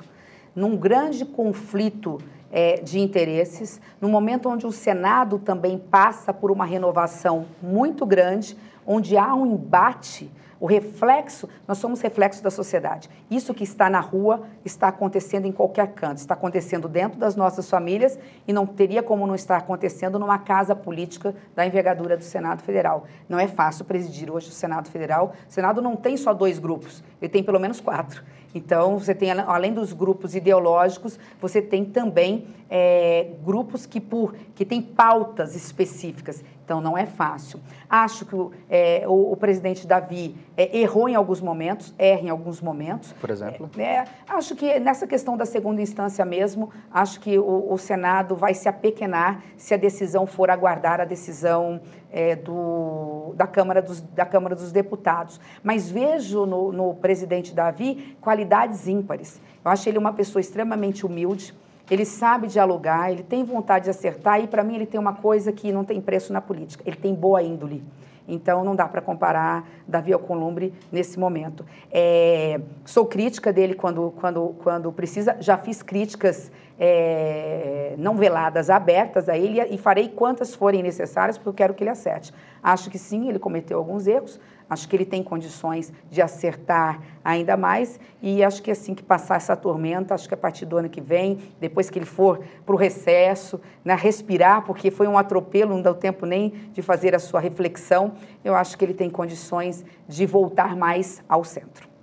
[0.55, 2.19] num grande conflito
[2.53, 8.57] é, de interesses, no momento onde o Senado também passa por uma renovação muito grande,
[8.87, 10.31] onde há um embate
[10.61, 13.09] o reflexo, nós somos reflexo da sociedade.
[13.31, 17.69] Isso que está na rua está acontecendo em qualquer canto, está acontecendo dentro das nossas
[17.69, 22.63] famílias e não teria como não estar acontecendo numa casa política da envergadura do Senado
[22.63, 23.05] Federal.
[23.29, 25.35] Não é fácil presidir hoje o Senado Federal.
[25.49, 28.23] O Senado não tem só dois grupos, ele tem pelo menos quatro.
[28.55, 34.65] Então, você tem, além dos grupos ideológicos, você tem também é, grupos que, por, que
[34.65, 36.45] têm pautas específicas.
[36.65, 37.61] Então, não é fácil.
[37.91, 42.31] Acho que o, é, o, o presidente Davi é, errou em alguns momentos, erra em
[42.31, 43.13] alguns momentos.
[43.21, 43.69] Por exemplo?
[43.77, 48.37] É, é, acho que nessa questão da segunda instância mesmo, acho que o, o Senado
[48.37, 51.81] vai se apequenar se a decisão for aguardar a decisão
[52.15, 55.41] é, do, da, Câmara dos, da Câmara dos Deputados.
[55.65, 59.43] Mas vejo no, no presidente Davi qualidades ímpares.
[59.65, 61.53] Eu acho ele uma pessoa extremamente humilde,
[61.91, 65.53] ele sabe dialogar, ele tem vontade de acertar e, para mim, ele tem uma coisa
[65.53, 67.83] que não tem preço na política: ele tem boa índole.
[68.27, 71.67] Então, não dá para comparar Davi Alcolumbre nesse momento.
[71.91, 79.29] É, sou crítica dele quando, quando, quando precisa, já fiz críticas é, não veladas, abertas
[79.29, 82.33] a ele e farei quantas forem necessárias, porque eu quero que ele acerte.
[82.63, 87.57] Acho que sim, ele cometeu alguns erros, acho que ele tem condições de acertar ainda
[87.57, 90.89] mais e acho que assim que passar essa tormenta, acho que a partir do ano
[90.89, 95.75] que vem, depois que ele for para o recesso, né, respirar, porque foi um atropelo,
[95.75, 98.15] não deu tempo nem de fazer a sua reflexão,
[98.45, 101.94] eu acho que ele tem condições de voltar mais ao centro.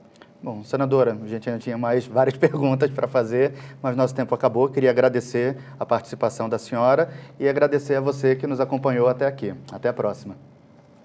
[0.43, 4.67] Bom, senadora, a gente ainda tinha mais várias perguntas para fazer, mas nosso tempo acabou.
[4.69, 9.53] Queria agradecer a participação da senhora e agradecer a você que nos acompanhou até aqui.
[9.71, 10.35] Até a próxima.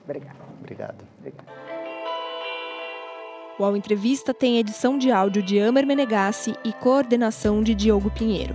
[0.05, 0.39] Obrigada.
[0.61, 1.05] Obrigado.
[1.19, 1.57] Obrigado.
[3.59, 8.55] O Ao Entrevista tem edição de áudio de Amer Menegassi e coordenação de Diogo Pinheiro.